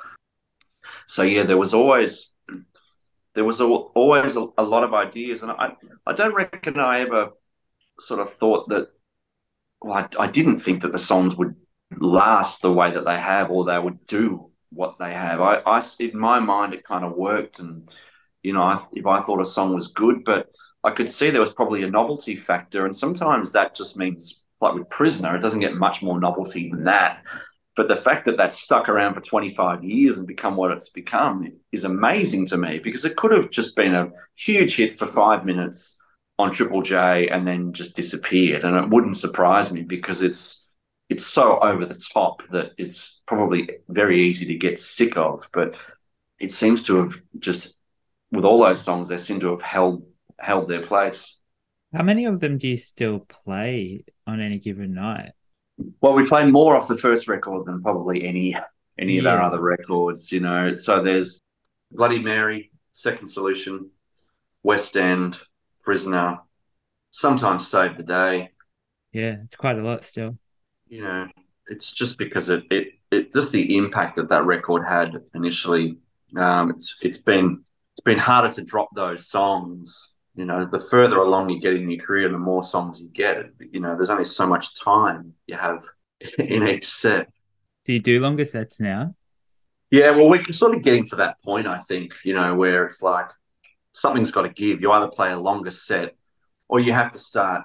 So 1.07 1.23
yeah, 1.23 1.43
there 1.43 1.57
was 1.57 1.73
always 1.73 2.31
there 3.33 3.45
was 3.45 3.61
a, 3.61 3.65
always 3.65 4.35
a, 4.35 4.47
a, 4.57 4.63
lot 4.63 4.83
of 4.83 4.93
ideas, 4.93 5.43
and 5.43 5.51
I 5.51 5.73
I 6.05 6.13
don't 6.13 6.33
reckon 6.33 6.79
I 6.79 7.01
ever 7.01 7.29
sort 7.99 8.19
of 8.19 8.33
thought 8.33 8.69
that. 8.69 8.87
Well, 9.79 9.93
I, 9.93 10.23
I 10.23 10.27
didn't 10.27 10.59
think 10.59 10.81
that 10.81 10.91
the 10.91 10.99
songs 10.99 11.35
would 11.35 11.55
last 11.99 12.63
the 12.63 12.73
way 12.73 12.91
that 12.91 13.05
they 13.05 13.17
have, 13.17 13.51
or 13.51 13.63
they 13.63 13.77
would 13.77 14.07
do 14.07 14.49
what 14.71 14.97
they 14.97 15.13
have. 15.13 15.39
I, 15.39 15.57
I 15.57 15.83
in 15.99 16.17
my 16.17 16.39
mind, 16.39 16.73
it 16.73 16.83
kind 16.83 17.05
of 17.05 17.15
worked, 17.15 17.59
and 17.59 17.89
you 18.41 18.53
know, 18.53 18.63
I, 18.63 18.83
if 18.93 19.05
I 19.05 19.21
thought 19.21 19.41
a 19.41 19.45
song 19.45 19.75
was 19.75 19.89
good, 19.89 20.23
but 20.25 20.49
I 20.87 20.91
could 20.91 21.09
see 21.09 21.29
there 21.29 21.41
was 21.41 21.51
probably 21.51 21.83
a 21.83 21.89
novelty 21.89 22.37
factor, 22.37 22.85
and 22.85 22.95
sometimes 22.95 23.51
that 23.51 23.75
just 23.75 23.97
means 23.97 24.45
like 24.61 24.73
with 24.73 24.89
Prisoner, 24.89 25.35
it 25.35 25.41
doesn't 25.41 25.59
get 25.59 25.75
much 25.75 26.01
more 26.01 26.17
novelty 26.17 26.69
than 26.69 26.85
that. 26.85 27.23
But 27.75 27.89
the 27.89 27.97
fact 27.97 28.25
that 28.25 28.37
that's 28.37 28.57
stuck 28.59 28.87
around 28.87 29.13
for 29.13 29.19
25 29.19 29.83
years 29.83 30.17
and 30.17 30.25
become 30.25 30.55
what 30.55 30.71
it's 30.71 30.89
become 30.89 31.51
is 31.73 31.83
amazing 31.83 32.45
to 32.47 32.57
me 32.57 32.79
because 32.79 33.03
it 33.03 33.17
could 33.17 33.33
have 33.33 33.51
just 33.51 33.75
been 33.75 33.93
a 33.93 34.11
huge 34.35 34.77
hit 34.77 34.97
for 34.97 35.07
five 35.07 35.45
minutes 35.45 35.99
on 36.39 36.53
Triple 36.53 36.81
J 36.81 37.27
and 37.27 37.45
then 37.45 37.73
just 37.73 37.93
disappeared. 37.93 38.63
And 38.63 38.77
it 38.77 38.89
wouldn't 38.89 39.17
surprise 39.17 39.71
me 39.71 39.81
because 39.81 40.21
it's 40.21 40.67
it's 41.09 41.25
so 41.25 41.59
over 41.59 41.85
the 41.85 42.01
top 42.13 42.43
that 42.51 42.71
it's 42.77 43.21
probably 43.25 43.69
very 43.89 44.25
easy 44.27 44.45
to 44.45 44.55
get 44.55 44.79
sick 44.79 45.17
of. 45.17 45.49
But 45.51 45.75
it 46.39 46.53
seems 46.53 46.81
to 46.83 46.95
have 47.03 47.21
just 47.39 47.75
with 48.31 48.45
all 48.45 48.59
those 48.59 48.81
songs, 48.81 49.09
they 49.09 49.17
seem 49.17 49.41
to 49.41 49.51
have 49.51 49.61
held 49.61 50.06
held 50.39 50.69
their 50.69 50.85
place. 50.85 51.37
How 51.95 52.03
many 52.03 52.25
of 52.25 52.39
them 52.39 52.57
do 52.57 52.67
you 52.67 52.77
still 52.77 53.19
play 53.19 54.03
on 54.25 54.41
any 54.41 54.59
given 54.59 54.93
night? 54.93 55.31
Well, 56.01 56.13
we 56.13 56.27
play 56.27 56.45
more 56.45 56.75
off 56.75 56.87
the 56.87 56.97
first 56.97 57.27
record 57.27 57.65
than 57.65 57.81
probably 57.81 58.25
any 58.25 58.55
any 58.99 59.13
yeah. 59.13 59.19
of 59.21 59.25
our 59.27 59.41
other 59.41 59.61
records, 59.61 60.31
you 60.31 60.39
know. 60.39 60.75
So 60.75 61.01
there's 61.01 61.39
Bloody 61.91 62.19
Mary, 62.19 62.71
Second 62.91 63.27
Solution, 63.27 63.91
West 64.63 64.97
End, 64.97 65.39
Prisoner, 65.81 66.39
sometimes 67.11 67.67
Save 67.67 67.97
the 67.97 68.03
Day. 68.03 68.51
Yeah, 69.13 69.37
it's 69.43 69.55
quite 69.55 69.77
a 69.77 69.83
lot 69.83 70.03
still. 70.03 70.37
You 70.87 71.03
know, 71.03 71.27
it's 71.67 71.93
just 71.93 72.17
because 72.17 72.49
it 72.49 72.63
it, 72.69 72.87
it 73.11 73.33
just 73.33 73.51
the 73.51 73.77
impact 73.77 74.17
that 74.17 74.29
that 74.29 74.45
record 74.45 74.85
had 74.85 75.13
initially. 75.33 75.97
Um, 76.35 76.71
it's 76.71 76.97
it's 77.01 77.17
been 77.19 77.63
it's 77.93 78.01
been 78.01 78.19
harder 78.19 78.51
to 78.53 78.63
drop 78.63 78.89
those 78.93 79.27
songs 79.27 80.13
you 80.37 80.45
know, 80.45 80.65
the 80.65 80.79
further 80.79 81.17
along 81.17 81.49
you 81.49 81.59
get 81.59 81.73
in 81.73 81.89
your 81.89 82.03
career, 82.03 82.29
the 82.29 82.37
more 82.37 82.63
songs 82.63 83.01
you 83.01 83.09
get. 83.09 83.49
You 83.71 83.79
know, 83.79 83.95
there's 83.95 84.11
only 84.11 84.23
so 84.23 84.45
much 84.45 84.79
time 84.79 85.33
you 85.47 85.55
have 85.55 85.83
in 86.39 86.65
each 86.67 86.87
set. 86.87 87.29
Do 87.83 87.93
you 87.93 87.99
do 87.99 88.19
longer 88.19 88.45
sets 88.45 88.79
now? 88.79 89.15
Yeah, 89.89 90.11
well, 90.11 90.29
we're 90.29 90.43
sort 90.51 90.75
of 90.75 90.83
getting 90.83 91.05
to 91.05 91.15
that 91.17 91.41
point, 91.41 91.65
I 91.65 91.79
think, 91.79 92.13
you 92.23 92.35
know, 92.35 92.53
where 92.55 92.85
it's 92.85 93.01
like 93.01 93.27
something's 93.93 94.31
got 94.31 94.43
to 94.43 94.49
give. 94.49 94.79
You 94.79 94.91
either 94.91 95.07
play 95.07 95.31
a 95.31 95.39
longer 95.39 95.71
set 95.71 96.15
or 96.67 96.79
you 96.79 96.91
have 96.91 97.13
to 97.13 97.19
start, 97.19 97.63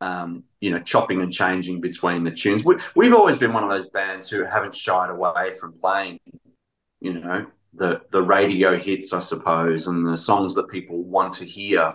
um, 0.00 0.44
you 0.60 0.70
know, 0.70 0.78
chopping 0.78 1.20
and 1.20 1.32
changing 1.32 1.80
between 1.80 2.22
the 2.22 2.30
tunes. 2.30 2.62
We, 2.62 2.76
we've 2.94 3.14
always 3.14 3.38
been 3.38 3.52
one 3.52 3.64
of 3.64 3.70
those 3.70 3.88
bands 3.88 4.28
who 4.28 4.44
haven't 4.44 4.74
shied 4.74 5.10
away 5.10 5.54
from 5.58 5.72
playing, 5.72 6.20
you 7.00 7.14
know, 7.14 7.46
the 7.74 8.00
the 8.10 8.22
radio 8.22 8.76
hits, 8.78 9.12
I 9.12 9.18
suppose, 9.18 9.86
and 9.86 10.06
the 10.06 10.16
songs 10.16 10.54
that 10.54 10.68
people 10.68 11.02
want 11.02 11.34
to 11.34 11.44
hear 11.44 11.94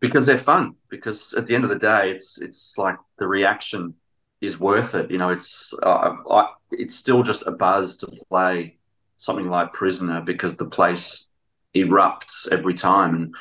because 0.00 0.26
they're 0.26 0.38
fun. 0.38 0.74
Because 0.88 1.32
at 1.34 1.46
the 1.46 1.54
end 1.54 1.64
of 1.64 1.70
the 1.70 1.78
day, 1.78 2.10
it's 2.10 2.40
it's 2.40 2.76
like 2.78 2.96
the 3.18 3.26
reaction 3.26 3.94
is 4.40 4.60
worth 4.60 4.94
it. 4.94 5.10
You 5.10 5.18
know, 5.18 5.30
it's 5.30 5.74
uh, 5.82 6.14
I, 6.30 6.48
it's 6.70 6.94
still 6.94 7.22
just 7.22 7.42
a 7.46 7.52
buzz 7.52 7.96
to 7.98 8.06
play 8.28 8.76
something 9.16 9.48
like 9.48 9.72
Prisoner 9.72 10.20
because 10.20 10.56
the 10.56 10.66
place 10.66 11.28
erupts 11.74 12.50
every 12.50 12.74
time. 12.74 13.14
And 13.14 13.34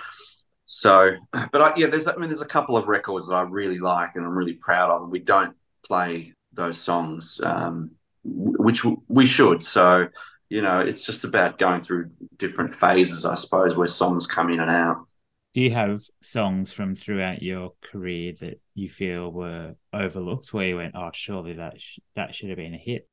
so, 0.65 1.11
but 1.51 1.61
I, 1.61 1.73
yeah, 1.75 1.87
there's 1.87 2.07
I 2.07 2.15
mean, 2.15 2.29
there's 2.29 2.41
a 2.41 2.45
couple 2.45 2.77
of 2.77 2.87
records 2.87 3.27
that 3.27 3.35
I 3.35 3.41
really 3.41 3.79
like 3.79 4.15
and 4.15 4.25
I'm 4.25 4.37
really 4.37 4.53
proud 4.53 4.91
of. 4.91 5.03
And 5.03 5.11
we 5.11 5.19
don't 5.19 5.55
play 5.83 6.33
those 6.53 6.79
songs, 6.79 7.39
um, 7.43 7.91
which 8.23 8.83
we 9.07 9.25
should. 9.25 9.63
So, 9.63 10.07
you 10.49 10.61
know, 10.61 10.79
it's 10.79 11.05
just 11.05 11.23
about 11.23 11.57
going 11.57 11.81
through 11.81 12.11
different 12.37 12.73
phases, 12.73 13.25
I 13.25 13.35
suppose, 13.35 13.75
where 13.75 13.87
songs 13.87 14.27
come 14.27 14.51
in 14.51 14.59
and 14.59 14.71
out. 14.71 15.05
Do 15.53 15.61
you 15.61 15.71
have 15.71 16.01
songs 16.21 16.73
from 16.73 16.95
throughout 16.95 17.41
your 17.41 17.73
career 17.81 18.33
that 18.41 18.59
you 18.73 18.89
feel 18.89 19.31
were 19.31 19.75
overlooked 19.93 20.53
where 20.53 20.67
you 20.67 20.75
went 20.75 20.95
oh 20.95 21.09
surely 21.13 21.53
that 21.53 21.79
sh- 21.79 21.99
that 22.13 22.35
should 22.35 22.49
have 22.49 22.57
been 22.57 22.75
a 22.75 22.77
hit 22.77 23.07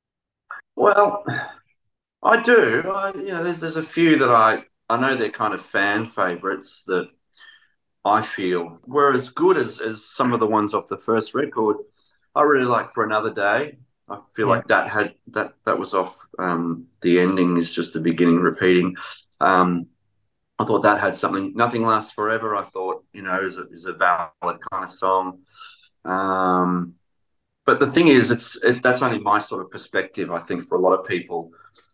well 0.75 1.25
i 2.23 2.43
do. 2.43 2.83
I, 2.91 3.13
you 3.15 3.29
know 3.29 3.45
there's, 3.45 3.61
there's 3.61 3.77
a 3.77 3.83
few 3.83 4.19
that 4.19 4.31
i 4.31 4.65
i 4.91 5.01
know 5.01 5.15
they're 5.15 5.31
kind 5.31 5.55
of 5.55 5.65
fan 5.65 6.07
favorites 6.07 6.83
that 6.89 7.09
i 8.05 8.21
feel 8.21 8.81
were 8.85 9.13
as 9.13 9.31
good 9.31 9.57
as 9.57 9.79
as 9.79 10.05
some 10.05 10.33
of 10.33 10.41
the 10.41 10.47
ones 10.47 10.75
off 10.75 10.89
the 10.89 10.99
first 10.99 11.35
record. 11.35 11.77
I 12.35 12.43
really 12.43 12.65
like 12.65 12.91
for 12.91 13.05
another 13.05 13.33
day 13.33 13.79
i 14.13 14.19
feel 14.35 14.47
yeah. 14.47 14.55
like 14.55 14.67
that 14.69 14.89
had 14.89 15.15
that 15.29 15.55
that 15.65 15.79
was 15.79 15.95
off 15.95 16.17
um 16.39 16.87
the 17.01 17.21
ending 17.21 17.57
is 17.57 17.71
just 17.71 17.93
the 17.93 18.01
beginning 18.01 18.39
repeating 18.39 18.95
um 19.41 19.87
I 20.63 20.65
thought 20.65 20.83
that 20.83 21.01
had 21.01 21.15
something. 21.15 21.53
Nothing 21.57 21.85
lasts 21.85 22.13
forever. 22.13 22.55
I 22.55 22.63
thought, 22.63 23.05
you 23.13 23.23
know, 23.23 23.43
is 23.43 23.59
a, 23.59 23.67
is 23.71 23.87
a 23.87 23.95
valid 23.95 24.31
kind 24.43 24.85
of 24.85 24.89
song. 24.89 25.41
Um, 26.05 26.95
but 27.65 27.81
the 27.81 27.87
thing 27.87 28.09
is, 28.09 28.31
it's 28.31 28.63
it, 28.63 28.83
that's 28.83 29.03
only 29.03 29.19
my 29.19 29.39
sort 29.39 29.63
of 29.63 29.71
perspective. 29.71 30.31
I 30.31 30.39
think 30.39 30.67
for 30.67 30.77
a 30.77 30.81
lot 30.81 30.93
of 30.99 31.07
people, 31.07 31.51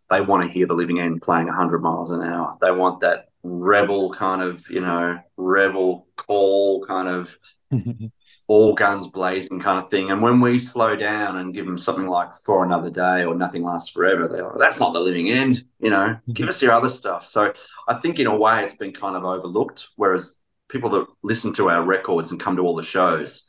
they 0.09 0.21
want 0.21 0.43
to 0.43 0.49
hear 0.49 0.67
the 0.67 0.73
Living 0.73 0.99
End 0.99 1.21
playing 1.21 1.47
100 1.47 1.79
miles 1.79 2.11
an 2.11 2.21
hour. 2.21 2.57
They 2.61 2.71
want 2.71 2.99
that 2.99 3.29
rebel 3.43 4.11
kind 4.11 4.41
of, 4.41 4.67
you 4.69 4.81
know, 4.81 5.17
rebel 5.37 6.07
call 6.15 6.85
kind 6.85 7.07
of 7.07 7.35
all 8.49 8.73
guns 8.73 9.05
blazing 9.05 9.59
kind 9.59 9.77
of 9.77 9.91
thing. 9.91 10.09
And 10.09 10.23
when 10.23 10.41
we 10.41 10.57
slow 10.57 10.95
down 10.95 11.37
and 11.37 11.53
give 11.53 11.67
them 11.67 11.77
something 11.77 12.07
like 12.07 12.33
For 12.33 12.65
Another 12.65 12.89
Day 12.89 13.23
or 13.23 13.35
Nothing 13.35 13.63
Lasts 13.63 13.91
Forever, 13.91 14.27
they're 14.27 14.43
like, 14.43 14.57
that's 14.57 14.79
not 14.79 14.91
the 14.91 14.99
living 14.99 15.29
end, 15.29 15.63
you 15.79 15.91
know, 15.91 16.07
mm-hmm. 16.07 16.31
give 16.31 16.49
us 16.49 16.59
your 16.59 16.73
other 16.73 16.89
stuff. 16.89 17.27
So 17.27 17.53
I 17.87 17.93
think 17.93 18.17
in 18.17 18.25
a 18.25 18.35
way 18.35 18.65
it's 18.65 18.75
been 18.75 18.91
kind 18.91 19.15
of 19.15 19.23
overlooked. 19.23 19.89
Whereas 19.97 20.37
people 20.67 20.89
that 20.89 21.05
listen 21.21 21.53
to 21.53 21.69
our 21.69 21.83
records 21.83 22.31
and 22.31 22.39
come 22.39 22.55
to 22.55 22.63
all 22.63 22.75
the 22.75 22.81
shows, 22.81 23.45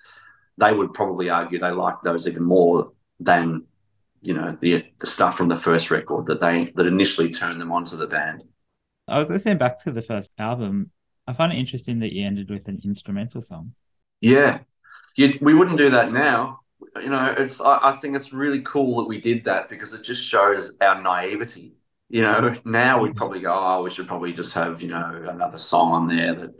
they 0.59 0.75
would 0.75 0.93
probably 0.93 1.31
argue 1.31 1.59
they 1.59 1.71
like 1.71 2.03
those 2.05 2.29
even 2.29 2.43
more 2.43 2.93
than 3.21 3.65
you 4.21 4.35
know 4.35 4.55
the 4.61 4.85
the 4.99 5.07
stuff 5.07 5.35
from 5.35 5.49
the 5.49 5.57
first 5.57 5.91
record 5.91 6.27
that 6.27 6.43
they 6.43 6.65
that 6.75 6.87
initially 6.87 7.31
turned 7.31 7.59
them 7.59 7.73
onto 7.73 7.97
the 7.97 8.07
band. 8.07 8.45
I 9.09 9.19
was 9.19 9.31
listening 9.31 9.57
back 9.57 9.83
to 9.85 9.93
the 9.93 10.03
first 10.03 10.31
album. 10.37 10.91
I 11.27 11.33
find 11.33 11.55
it 11.55 11.59
interesting 11.59 12.01
that 12.01 12.13
you 12.13 12.27
ended 12.27 12.51
with 12.51 12.69
an 12.69 12.83
instrumental 12.85 13.41
song. 13.41 13.73
Yeah, 14.21 14.59
you, 15.17 15.39
we 15.41 15.55
wouldn't 15.55 15.79
do 15.79 15.91
that 15.91 16.13
now. 16.13 16.61
You 16.97 17.09
know, 17.09 17.35
it's 17.37 17.61
I, 17.61 17.79
I 17.83 17.97
think 17.97 18.17
it's 18.17 18.33
really 18.33 18.63
cool 18.63 18.99
that 18.99 19.09
we 19.09 19.21
did 19.21 19.45
that 19.45 19.69
because 19.69 19.95
it 19.95 20.03
just 20.03 20.25
shows 20.25 20.73
our 20.81 21.01
naivety. 21.01 21.75
You 22.09 22.23
know, 22.23 22.55
now 22.65 23.01
we'd 23.01 23.17
probably 23.17 23.41
go, 23.41 23.53
oh, 23.53 23.83
we 23.83 23.91
should 23.91 24.09
probably 24.09 24.33
just 24.33 24.55
have 24.55 24.83
you 24.83 24.89
know 24.89 25.27
another 25.29 25.59
song 25.59 25.93
on 25.93 26.09
there. 26.09 26.35
That, 26.35 26.51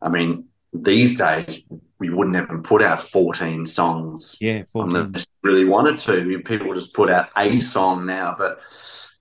I 0.00 0.08
mean, 0.08 0.46
these 0.72 1.18
days 1.18 1.64
we 1.98 2.10
wouldn't 2.10 2.36
even 2.36 2.62
put 2.62 2.82
out 2.82 3.02
14 3.02 3.66
songs. 3.66 4.36
Yeah, 4.40 4.62
14. 4.72 4.96
unless 4.96 5.26
really 5.42 5.68
wanted 5.68 5.98
to. 5.98 6.40
People 6.44 6.74
just 6.74 6.94
put 6.94 7.10
out 7.10 7.28
a 7.36 7.58
song 7.60 8.06
now, 8.06 8.34
but 8.36 8.60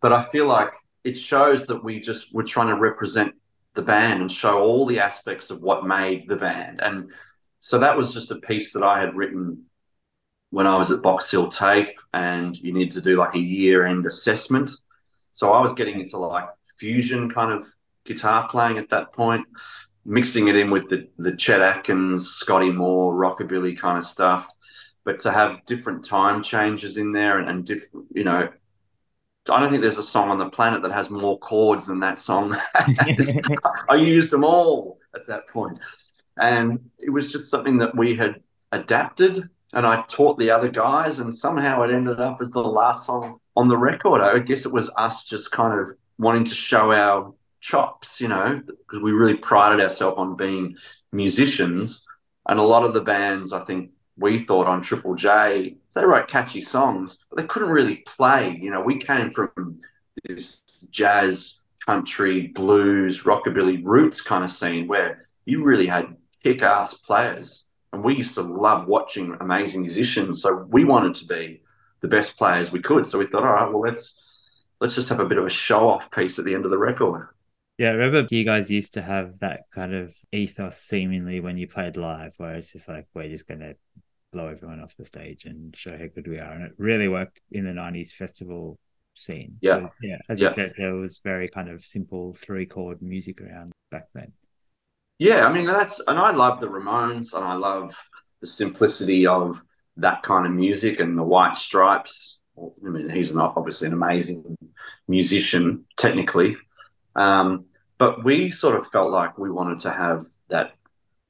but 0.01 0.13
I 0.13 0.23
feel 0.23 0.45
like 0.45 0.69
it 1.03 1.17
shows 1.17 1.65
that 1.67 1.83
we 1.83 1.99
just 1.99 2.33
were 2.33 2.43
trying 2.43 2.67
to 2.67 2.75
represent 2.75 3.33
the 3.75 3.81
band 3.81 4.21
and 4.21 4.31
show 4.31 4.59
all 4.59 4.85
the 4.85 4.99
aspects 4.99 5.49
of 5.49 5.62
what 5.62 5.85
made 5.85 6.27
the 6.27 6.35
band. 6.35 6.81
And 6.81 7.12
so 7.62 7.80
that 7.80 7.98
was 7.98 8.13
just 8.13 8.32
a 8.32 8.36
piece 8.38 8.74
that 8.74 8.84
I 8.84 9.00
had 9.00 9.15
written 9.15 9.65
when 10.52 10.67
I 10.67 10.78
was 10.78 10.91
at 10.91 11.02
Box 11.02 11.30
Hill 11.30 11.48
TAFE, 11.48 11.93
and 12.13 12.58
you 12.58 12.74
need 12.74 12.91
to 12.91 13.02
do 13.02 13.17
like 13.17 13.36
a 13.36 13.39
year 13.39 13.86
end 13.86 14.06
assessment. 14.06 14.72
So 15.32 15.52
I 15.54 15.62
was 15.62 15.74
getting 15.74 16.00
into 16.00 16.17
like 16.17 16.45
fusion 16.80 17.30
kind 17.30 17.52
of 17.52 17.67
guitar 18.06 18.48
playing 18.50 18.78
at 18.78 18.89
that 18.89 19.13
point. 19.13 19.45
mixing 20.06 20.48
it 20.48 20.56
in 20.58 20.72
with 20.72 20.89
the 20.89 21.08
the 21.17 21.36
Chet 21.36 21.62
Atkins, 21.62 22.30
Scotty 22.32 22.72
Moore, 22.72 23.13
rockabilly 23.13 23.78
kind 23.78 23.98
of 23.98 24.04
stuff. 24.04 24.50
But 25.06 25.19
to 25.19 25.32
have 25.32 25.65
different 25.65 26.06
time 26.06 26.43
changes 26.43 26.98
in 26.98 27.12
there 27.13 27.39
and, 27.39 27.50
and 27.50 27.65
different, 27.65 28.08
you 28.13 28.24
know, 28.24 28.50
I 29.50 29.60
don't 29.60 29.69
think 29.72 29.82
there's 29.82 29.98
a 29.98 30.04
song 30.04 30.30
on 30.30 30.38
the 30.38 30.50
planet 30.50 30.82
that 30.84 30.91
has 30.91 31.10
more 31.10 31.39
chords 31.39 31.86
than 31.88 32.00
that 32.02 32.19
song. 32.19 32.56
I 33.89 33.95
used 33.95 34.32
them 34.32 34.43
all 34.43 35.00
at 35.15 35.28
that 35.28 35.48
point. 35.48 35.80
And 36.39 36.89
it 36.97 37.10
was 37.10 37.32
just 37.32 37.49
something 37.49 37.78
that 37.78 37.95
we 37.95 38.15
had 38.15 38.41
adapted 38.71 39.49
and 39.73 39.86
I 39.86 40.04
taught 40.08 40.39
the 40.39 40.49
other 40.49 40.69
guys, 40.69 41.19
and 41.19 41.36
somehow 41.36 41.84
it 41.84 41.91
ended 41.91 42.19
up 42.19 42.39
as 42.41 42.49
the 42.49 42.62
last 42.62 43.06
song 43.06 43.39
on 43.56 43.67
the 43.67 43.78
record. 43.78 44.21
I 44.21 44.39
guess 44.39 44.65
it 44.65 44.73
was 44.73 44.89
us 44.97 45.25
just 45.25 45.52
kind 45.52 45.80
of 45.80 45.95
wanting 46.17 46.43
to 46.45 46.56
show 46.56 46.91
our 46.91 47.34
chops, 47.62 48.19
you 48.19 48.30
know, 48.30 48.62
because 48.65 49.04
we 49.04 49.12
really 49.12 49.36
prided 49.36 49.80
ourselves 49.80 50.17
on 50.17 50.36
being 50.36 50.75
musicians. 51.12 52.06
And 52.47 52.60
a 52.60 52.63
lot 52.63 52.84
of 52.84 52.95
the 52.95 53.02
bands, 53.02 53.54
I 53.54 53.63
think 53.63 53.91
we 54.17 54.43
thought 54.43 54.65
on 54.65 54.82
Triple 54.82 55.13
J, 55.13 55.78
they 55.93 56.06
wrote 56.06 56.28
catchy 56.28 56.62
songs, 56.62 57.19
but 57.30 57.38
they 57.38 57.47
couldn't 57.47 57.69
really 57.69 57.97
play. 58.08 58.58
You 58.60 58.71
know, 58.71 58.82
we 58.82 58.97
came 58.97 59.30
from 59.30 59.80
this 60.23 60.62
jazz, 60.89 61.60
country, 61.86 62.47
blues, 62.47 63.21
rockabilly 63.23 63.82
roots 63.84 64.19
kind 64.19 64.43
of 64.43 64.49
scene 64.49 64.88
where 64.88 65.28
you 65.45 65.63
really 65.63 65.88
had 65.88 66.15
kick 66.43 66.62
ass 66.62 66.93
players. 66.93 67.65
And 67.91 68.04
we 68.04 68.15
used 68.15 68.36
to 68.36 68.41
love 68.41 68.88
watching 68.88 69.36
amazing 69.39 69.82
musicians. 69.82 70.41
So 70.41 70.65
we 70.69 70.86
wanted 70.86 71.15
to 71.15 71.25
be 71.25 71.62
the 72.02 72.08
best 72.08 72.38
players 72.38 72.71
we 72.71 72.82
could. 72.82 73.06
So 73.08 73.17
we 73.17 73.28
thought, 73.28 73.43
all 73.43 73.54
right, 73.54 73.71
well, 73.71 73.82
let's 73.82 74.65
let's 74.80 74.95
just 74.95 75.10
have 75.10 75.19
a 75.19 75.25
bit 75.25 75.38
of 75.38 75.45
a 75.45 75.49
show 75.49 75.89
off 75.89 76.12
piece 76.12 76.39
at 76.39 76.45
the 76.45 76.54
end 76.54 76.65
of 76.65 76.71
the 76.71 76.78
record. 76.78 77.28
Yeah, 77.78 77.89
I 77.89 77.93
remember 77.93 78.28
you 78.30 78.43
guys 78.43 78.69
used 78.69 78.93
to 78.95 79.02
have 79.02 79.39
that 79.39 79.62
kind 79.73 79.93
of 79.93 80.13
ethos 80.32 80.78
seemingly 80.78 81.39
when 81.39 81.58
you 81.58 81.67
played 81.67 81.97
live, 81.97 82.34
where 82.38 82.56
it's 82.56 82.73
just 82.73 82.88
like 82.88 83.08
we're 83.13 83.30
just 83.30 83.47
gonna 83.47 83.73
blow 84.32 84.47
everyone 84.47 84.82
off 84.82 84.95
the 84.97 85.06
stage 85.06 85.45
and 85.45 85.75
show 85.75 85.97
how 85.97 86.06
good 86.13 86.28
we 86.28 86.39
are. 86.39 86.52
And 86.52 86.63
it 86.65 86.73
really 86.78 87.08
worked 87.08 87.41
in 87.52 87.65
the 87.65 87.73
nineties 87.73 88.12
festival 88.12 88.78
scene. 89.15 89.58
Yeah. 89.62 89.88
yeah. 90.02 90.17
As 90.30 90.39
yeah. 90.39 90.49
you 90.49 90.56
said, 90.56 90.73
there 90.78 90.95
was 90.95 91.19
very 91.23 91.47
kind 91.47 91.69
of 91.69 91.86
simple 91.86 92.34
three 92.34 92.65
chord 92.65 93.02
music 93.02 93.41
around 93.41 93.71
back 93.91 94.08
then. 94.13 94.32
Yeah, 95.19 95.45
I 95.45 95.53
mean 95.53 95.65
that's 95.65 95.99
and 96.08 96.17
I 96.17 96.32
love 96.32 96.62
the 96.62 96.67
Ramones 96.67 97.34
and 97.34 97.43
I 97.43 97.53
love 97.55 97.95
the 98.41 98.47
simplicity 98.47 99.27
of 99.27 99.62
that 99.97 100.23
kind 100.23 100.45
of 100.45 100.53
music 100.53 100.99
and 100.99 101.17
the 101.17 101.23
White 101.23 101.55
Stripes. 101.55 102.38
I 102.58 102.89
mean, 102.89 103.10
he's 103.10 103.36
not 103.36 103.53
obviously 103.58 103.88
an 103.88 103.93
amazing 103.93 104.58
musician 105.08 105.86
technically, 105.97 106.58
um, 107.15 107.65
but 107.97 108.23
we 108.23 108.49
sort 108.49 108.77
of 108.77 108.88
felt 108.88 109.12
like 109.12 109.38
we 109.38 109.51
wanted 109.51 109.79
to 109.79 109.91
have 109.91 110.25
that 110.49 110.73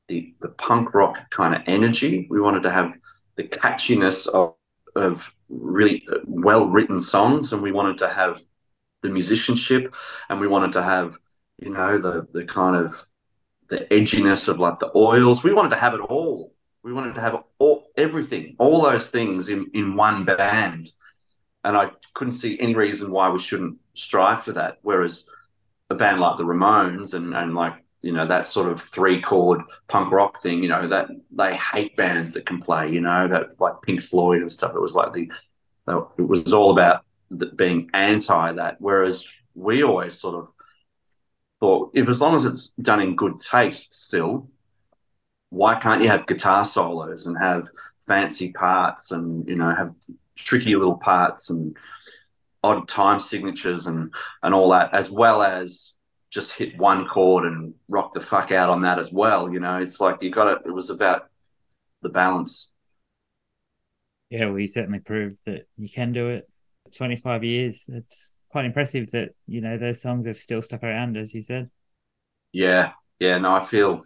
the 0.08 0.34
the 0.42 0.50
punk 0.50 0.94
rock 0.94 1.30
kind 1.32 1.56
of 1.56 1.62
energy. 1.68 2.28
We 2.30 2.42
wanted 2.42 2.64
to 2.64 2.72
have 2.72 2.94
the 3.36 3.44
catchiness 3.44 4.28
of 4.28 4.56
of 4.96 5.34
really 5.50 6.08
well 6.26 6.68
written 6.68 7.00
songs, 7.00 7.54
and 7.54 7.62
we 7.64 7.72
wanted 7.72 8.00
to 8.00 8.10
have 8.10 8.42
the 9.04 9.10
musicianship, 9.10 9.96
and 10.30 10.40
we 10.40 10.48
wanted 10.48 10.74
to 10.74 10.84
have 10.84 11.18
you 11.60 11.72
know 11.72 12.00
the 12.00 12.28
the 12.34 12.46
kind 12.46 12.76
of 12.76 13.04
the 13.70 13.88
edginess 13.92 14.48
of 14.48 14.60
like 14.60 14.80
the 14.80 14.92
oils. 14.96 15.44
We 15.44 15.54
wanted 15.54 15.70
to 15.70 15.78
have 15.78 15.94
it 15.94 16.02
all. 16.02 16.54
We 16.84 16.94
wanted 16.94 17.16
to 17.16 17.22
have 17.22 17.44
all 17.60 17.92
everything, 17.98 18.56
all 18.58 18.82
those 18.82 19.10
things 19.10 19.50
in 19.50 19.70
in 19.74 19.96
one 19.96 20.26
band, 20.26 20.92
and 21.64 21.78
I 21.78 21.92
couldn't 22.14 22.34
see 22.34 22.60
any 22.60 22.76
reason 22.76 23.12
why 23.12 23.30
we 23.30 23.40
shouldn't 23.40 23.78
strive 23.94 24.44
for 24.44 24.54
that. 24.54 24.80
Whereas 24.82 25.26
a 25.90 25.96
band 25.96 26.20
like 26.20 26.38
the 26.38 26.44
Ramones 26.44 27.14
and 27.14 27.34
and 27.36 27.56
like 27.56 27.74
you 28.02 28.14
know 28.14 28.28
that 28.28 28.46
sort 28.46 28.72
of 28.72 28.82
three 28.82 29.22
chord 29.22 29.62
punk 29.88 30.12
rock 30.12 30.42
thing, 30.42 30.64
you 30.64 30.70
know 30.70 30.88
that 30.88 31.10
they 31.32 31.56
hate 31.56 31.96
bands 31.96 32.34
that 32.34 32.46
can 32.46 32.62
play, 32.62 32.90
you 32.90 33.02
know 33.02 33.28
that 33.28 33.60
like 33.60 33.82
Pink 33.82 34.02
Floyd 34.02 34.42
and 34.42 34.52
stuff. 34.52 34.74
It 34.76 34.82
was 34.82 34.96
like 34.96 35.14
the 35.14 35.32
it 36.18 36.28
was 36.28 36.54
all 36.54 36.72
about 36.72 37.04
being 37.56 37.90
anti 37.94 38.54
that. 38.54 38.78
Whereas 38.80 39.28
we 39.56 39.84
always 39.84 40.20
sort 40.20 40.36
of 40.36 40.52
thought 41.60 41.92
if 41.94 42.08
as 42.08 42.22
long 42.22 42.36
as 42.36 42.46
it's 42.46 42.70
done 42.82 43.02
in 43.02 43.16
good 43.16 43.40
taste 43.40 43.94
still 43.94 44.50
why 45.50 45.76
can't 45.76 46.02
you 46.02 46.08
have 46.08 46.28
guitar 46.28 46.64
solos 46.64 47.26
and 47.26 47.38
have 47.38 47.68
fancy 48.00 48.52
parts 48.52 49.12
and 49.12 49.48
you 49.48 49.56
know 49.56 49.74
have 49.74 49.94
tricky 50.36 50.76
little 50.76 50.98
parts 50.98 51.50
and 51.50 51.76
odd 52.64 52.88
time 52.88 53.20
signatures 53.20 53.88
and 53.88 54.14
and 54.44 54.54
all 54.54 54.70
that 54.70 54.94
as 54.94 55.10
well 55.10 55.42
as 55.42 55.94
just 56.30 56.54
hit 56.54 56.78
one 56.78 57.08
chord 57.08 57.46
and 57.46 57.74
rock 57.88 58.14
the 58.14 58.20
fuck 58.20 58.52
out 58.52 58.70
on 58.70 58.82
that 58.84 59.00
as 59.00 59.12
well 59.12 59.52
you 59.52 59.60
know? 59.60 59.78
It's 59.78 60.00
like 60.00 60.22
you 60.22 60.30
got 60.30 60.48
it 60.48 60.60
it 60.66 60.72
was 60.72 60.90
about 60.90 61.30
the 62.02 62.10
balance. 62.10 62.72
Yeah 64.30 64.48
well 64.48 64.60
you 64.60 64.68
certainly 64.68 65.00
proved 65.00 65.38
that 65.46 65.68
you 65.78 65.90
can 65.90 66.14
do 66.14 66.30
it. 66.30 66.48
25 66.96 67.44
years 67.44 67.90
it's 67.92 68.34
quite 68.50 68.66
impressive 68.66 69.12
that 69.12 69.36
you 69.48 69.62
know 69.62 69.78
those 69.78 70.02
songs 70.02 70.28
have 70.28 70.38
still 70.38 70.62
stuck 70.62 70.84
around, 70.84 71.18
as 71.18 71.34
you 71.34 71.42
said. 71.42 71.70
Yeah, 72.52 72.94
yeah. 73.20 73.38
No, 73.38 73.54
I 73.54 73.64
feel 73.64 74.04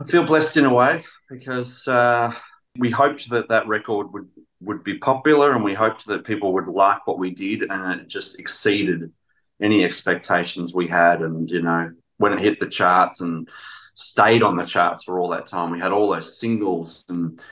I 0.00 0.04
feel 0.06 0.24
blessed 0.24 0.56
in 0.56 0.64
a 0.64 0.74
way 0.74 1.04
because 1.30 1.86
uh, 1.88 2.34
we 2.78 2.90
hoped 2.90 3.30
that 3.30 3.48
that 3.48 3.66
record 3.66 4.12
would 4.12 4.28
would 4.60 4.84
be 4.84 4.98
popular, 4.98 5.52
and 5.52 5.64
we 5.64 5.74
hoped 5.74 6.06
that 6.06 6.24
people 6.24 6.52
would 6.54 6.68
like 6.68 7.06
what 7.06 7.18
we 7.18 7.30
did, 7.30 7.62
and 7.62 8.00
it 8.00 8.08
just 8.08 8.38
exceeded 8.38 9.12
any 9.60 9.84
expectations 9.84 10.74
we 10.74 10.88
had. 10.88 11.20
And 11.22 11.50
you 11.50 11.62
know, 11.62 11.92
when 12.18 12.32
it 12.32 12.40
hit 12.40 12.60
the 12.60 12.68
charts 12.68 13.20
and 13.20 13.48
stayed 13.94 14.42
on 14.42 14.56
the 14.56 14.64
charts 14.64 15.04
for 15.04 15.18
all 15.18 15.28
that 15.30 15.46
time, 15.46 15.70
we 15.70 15.80
had 15.80 15.92
all 15.92 16.10
those 16.10 16.38
singles, 16.38 17.04
and 17.08 17.42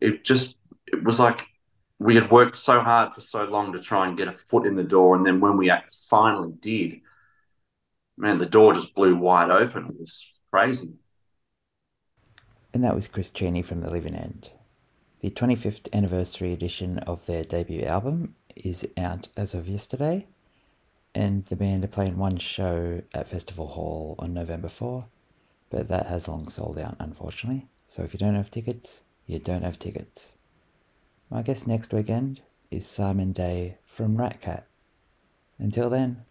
it 0.00 0.24
just 0.24 0.56
it 0.86 1.02
was 1.04 1.20
like 1.20 1.46
we 1.98 2.14
had 2.14 2.30
worked 2.30 2.56
so 2.56 2.80
hard 2.80 3.12
for 3.12 3.20
so 3.20 3.44
long 3.44 3.72
to 3.72 3.80
try 3.80 4.06
and 4.06 4.16
get 4.16 4.28
a 4.28 4.32
foot 4.32 4.66
in 4.66 4.76
the 4.76 4.84
door, 4.84 5.16
and 5.16 5.26
then 5.26 5.40
when 5.40 5.56
we 5.56 5.72
finally 6.08 6.52
did, 6.60 7.00
man, 8.16 8.38
the 8.38 8.46
door 8.46 8.72
just 8.72 8.94
blew 8.94 9.16
wide 9.16 9.50
open. 9.50 9.86
It 9.86 9.98
was 9.98 10.26
crazy. 10.50 10.94
And 12.72 12.84
that 12.84 12.94
was 12.94 13.08
Chris 13.08 13.30
Cheney 13.30 13.62
from 13.62 13.80
The 13.80 13.90
Living 13.90 14.14
End. 14.14 14.50
The 15.20 15.30
25th 15.30 15.92
anniversary 15.92 16.52
edition 16.52 16.98
of 17.00 17.26
their 17.26 17.42
debut 17.42 17.82
album 17.82 18.36
is 18.54 18.86
out 18.96 19.28
as 19.36 19.52
of 19.54 19.68
yesterday, 19.68 20.26
and 21.14 21.44
the 21.46 21.56
band 21.56 21.82
are 21.82 21.88
playing 21.88 22.16
one 22.16 22.36
show 22.36 23.02
at 23.12 23.28
Festival 23.28 23.68
Hall 23.68 24.14
on 24.20 24.32
November 24.32 24.68
4, 24.68 25.06
but 25.70 25.88
that 25.88 26.06
has 26.06 26.28
long 26.28 26.48
sold 26.48 26.78
out, 26.78 26.96
unfortunately. 27.00 27.66
So 27.86 28.02
if 28.04 28.12
you 28.12 28.18
don't 28.18 28.36
have 28.36 28.50
tickets, 28.50 29.00
you 29.26 29.40
don't 29.40 29.64
have 29.64 29.78
tickets. 29.78 30.36
My 31.30 31.42
guest 31.42 31.66
next 31.66 31.92
weekend 31.92 32.40
is 32.70 32.86
Simon 32.86 33.32
Day 33.32 33.76
from 33.84 34.16
Ratcat. 34.16 34.62
Until 35.58 35.90
then, 35.90 36.24